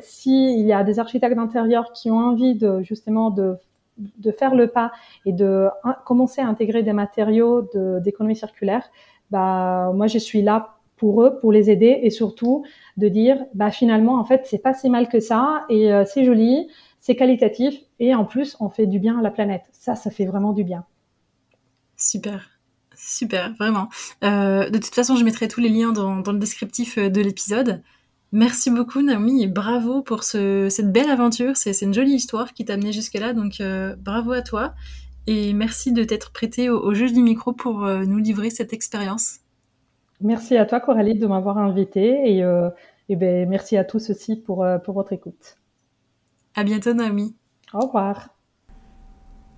si 0.00 0.54
il 0.60 0.64
y 0.64 0.72
a 0.72 0.84
des 0.84 1.00
architectes 1.00 1.34
d'intérieur 1.36 1.92
qui 1.92 2.08
ont 2.10 2.18
envie 2.18 2.54
de 2.54 2.82
justement 2.82 3.30
de 3.30 3.56
de 3.98 4.30
faire 4.30 4.54
le 4.54 4.68
pas 4.68 4.92
et 5.26 5.32
de 5.32 5.68
commencer 6.06 6.40
à 6.40 6.46
intégrer 6.46 6.82
des 6.84 6.92
matériaux 6.92 7.68
d'économie 8.00 8.36
circulaire, 8.36 8.84
bah 9.30 9.90
moi 9.92 10.06
je 10.06 10.18
suis 10.18 10.40
là 10.40 10.76
pour 11.02 11.24
eux, 11.24 11.36
pour 11.40 11.50
les 11.50 11.68
aider 11.68 11.98
et 12.04 12.10
surtout 12.10 12.64
de 12.96 13.08
dire, 13.08 13.44
bah 13.54 13.72
finalement, 13.72 14.20
en 14.20 14.24
fait, 14.24 14.42
c'est 14.44 14.62
pas 14.62 14.72
si 14.72 14.88
mal 14.88 15.08
que 15.08 15.18
ça 15.18 15.64
et 15.68 15.92
euh, 15.92 16.04
c'est 16.06 16.24
joli, 16.24 16.68
c'est 17.00 17.16
qualitatif 17.16 17.74
et 17.98 18.14
en 18.14 18.24
plus, 18.24 18.56
on 18.60 18.68
fait 18.68 18.86
du 18.86 19.00
bien 19.00 19.18
à 19.18 19.22
la 19.22 19.32
planète. 19.32 19.64
Ça, 19.72 19.96
ça 19.96 20.12
fait 20.12 20.26
vraiment 20.26 20.52
du 20.52 20.62
bien. 20.62 20.84
Super. 21.96 22.50
Super, 22.94 23.52
vraiment. 23.58 23.88
Euh, 24.22 24.70
de 24.70 24.78
toute 24.78 24.94
façon, 24.94 25.16
je 25.16 25.24
mettrai 25.24 25.48
tous 25.48 25.58
les 25.58 25.70
liens 25.70 25.90
dans, 25.90 26.22
le 26.24 26.38
descriptif 26.38 26.98
euh, 26.98 27.08
de 27.08 27.20
l'épisode. 27.20 27.82
Merci 28.30 28.70
beaucoup 28.70 29.02
Naomi 29.02 29.42
et 29.42 29.48
bravo 29.48 30.02
pour 30.02 30.22
cette 30.22 30.92
belle 30.92 31.10
aventure. 31.10 31.56
C'est 31.56 31.82
une 31.82 31.92
jolie 31.92 32.14
histoire 32.14 32.52
qui 32.54 32.64
t'a 32.64 32.74
amené 32.74 32.92
jusque-là, 32.92 33.32
donc 33.32 33.60
bravo 33.98 34.32
à 34.32 34.40
toi. 34.40 34.72
Et 35.26 35.52
merci 35.52 35.92
de 35.92 36.02
t'être 36.02 36.32
prêté 36.32 36.70
au, 36.70 36.78
au, 36.78 36.94
jeu 36.94 37.10
du 37.10 37.20
micro 37.20 37.52
pour 37.52 37.80
nous 37.86 38.16
livrer 38.16 38.48
cette 38.48 38.72
expérience. 38.72 39.41
Merci 40.22 40.56
à 40.56 40.66
toi, 40.66 40.80
Coralie, 40.80 41.18
de 41.18 41.26
m'avoir 41.26 41.58
invité 41.58 42.36
et, 42.36 42.44
euh, 42.44 42.70
et 43.08 43.16
ben, 43.16 43.48
merci 43.48 43.76
à 43.76 43.84
tous 43.84 44.10
aussi 44.10 44.36
pour, 44.36 44.64
euh, 44.64 44.78
pour 44.78 44.94
votre 44.94 45.12
écoute. 45.12 45.56
À 46.54 46.64
bientôt, 46.64 46.94
Naomi. 46.94 47.34
Au 47.74 47.80
revoir. 47.80 48.28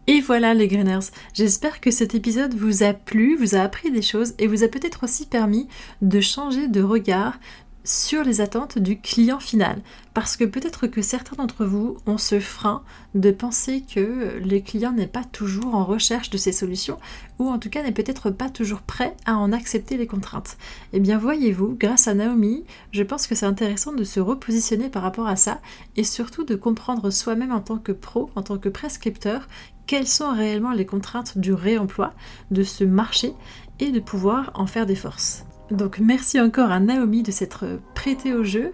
Et 0.06 0.20
voilà 0.20 0.52
les 0.52 0.68
Greeners, 0.68 1.10
j'espère 1.32 1.80
que 1.80 1.90
cet 1.90 2.14
épisode 2.14 2.52
vous 2.52 2.82
a 2.82 2.92
plu, 2.92 3.36
vous 3.36 3.54
a 3.54 3.60
appris 3.60 3.90
des 3.90 4.02
choses 4.02 4.34
et 4.38 4.46
vous 4.46 4.62
a 4.62 4.68
peut-être 4.68 5.04
aussi 5.04 5.26
permis 5.26 5.66
de 6.02 6.20
changer 6.20 6.68
de 6.68 6.82
regard 6.82 7.38
sur 7.84 8.24
les 8.24 8.40
attentes 8.40 8.78
du 8.78 8.98
client 8.98 9.38
final. 9.38 9.80
Parce 10.14 10.36
que 10.36 10.44
peut-être 10.44 10.86
que 10.86 11.02
certains 11.02 11.36
d'entre 11.36 11.64
vous 11.64 11.96
ont 12.06 12.18
ce 12.18 12.40
frein 12.40 12.82
de 13.14 13.30
penser 13.30 13.82
que 13.82 14.38
le 14.42 14.60
client 14.60 14.92
n'est 14.92 15.06
pas 15.06 15.24
toujours 15.24 15.74
en 15.74 15.84
recherche 15.84 16.30
de 16.30 16.38
ces 16.38 16.52
solutions, 16.52 16.98
ou 17.38 17.48
en 17.48 17.58
tout 17.58 17.68
cas 17.68 17.82
n'est 17.82 17.92
peut-être 17.92 18.30
pas 18.30 18.48
toujours 18.48 18.80
prêt 18.80 19.16
à 19.26 19.36
en 19.36 19.52
accepter 19.52 19.96
les 19.96 20.06
contraintes. 20.06 20.56
Eh 20.92 21.00
bien 21.00 21.18
voyez-vous, 21.18 21.76
grâce 21.78 22.08
à 22.08 22.14
Naomi, 22.14 22.64
je 22.92 23.02
pense 23.02 23.26
que 23.26 23.34
c'est 23.34 23.46
intéressant 23.46 23.92
de 23.92 24.04
se 24.04 24.20
repositionner 24.20 24.88
par 24.88 25.02
rapport 25.02 25.26
à 25.26 25.36
ça, 25.36 25.60
et 25.96 26.04
surtout 26.04 26.44
de 26.44 26.54
comprendre 26.54 27.10
soi-même 27.10 27.52
en 27.52 27.60
tant 27.60 27.78
que 27.78 27.92
pro, 27.92 28.30
en 28.34 28.42
tant 28.42 28.58
que 28.58 28.68
prescripteur, 28.68 29.46
quelles 29.86 30.08
sont 30.08 30.32
réellement 30.32 30.72
les 30.72 30.86
contraintes 30.86 31.36
du 31.36 31.52
réemploi, 31.52 32.14
de 32.50 32.62
ce 32.62 32.84
marché, 32.84 33.34
et 33.80 33.90
de 33.90 34.00
pouvoir 34.00 34.52
en 34.54 34.66
faire 34.66 34.86
des 34.86 34.94
forces. 34.94 35.44
Donc 35.70 35.98
merci 35.98 36.40
encore 36.40 36.70
à 36.70 36.80
Naomi 36.80 37.22
de 37.22 37.30
s'être 37.30 37.64
prêtée 37.94 38.34
au 38.34 38.44
jeu. 38.44 38.72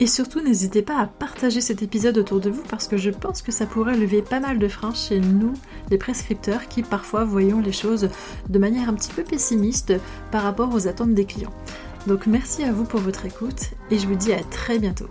Et 0.00 0.06
surtout, 0.06 0.40
n'hésitez 0.40 0.80
pas 0.80 0.98
à 0.98 1.06
partager 1.06 1.60
cet 1.60 1.82
épisode 1.82 2.16
autour 2.16 2.40
de 2.40 2.48
vous 2.48 2.62
parce 2.70 2.88
que 2.88 2.96
je 2.96 3.10
pense 3.10 3.42
que 3.42 3.52
ça 3.52 3.66
pourrait 3.66 3.98
lever 3.98 4.22
pas 4.22 4.40
mal 4.40 4.58
de 4.58 4.66
freins 4.66 4.94
chez 4.94 5.20
nous, 5.20 5.52
les 5.90 5.98
prescripteurs, 5.98 6.68
qui 6.68 6.82
parfois 6.82 7.24
voyons 7.24 7.60
les 7.60 7.72
choses 7.72 8.08
de 8.48 8.58
manière 8.58 8.88
un 8.88 8.94
petit 8.94 9.12
peu 9.12 9.22
pessimiste 9.22 9.92
par 10.30 10.42
rapport 10.42 10.74
aux 10.74 10.88
attentes 10.88 11.12
des 11.12 11.26
clients. 11.26 11.52
Donc 12.06 12.26
merci 12.26 12.64
à 12.64 12.72
vous 12.72 12.84
pour 12.84 13.00
votre 13.00 13.26
écoute 13.26 13.72
et 13.90 13.98
je 13.98 14.06
vous 14.06 14.14
dis 14.14 14.32
à 14.32 14.42
très 14.42 14.78
bientôt. 14.78 15.08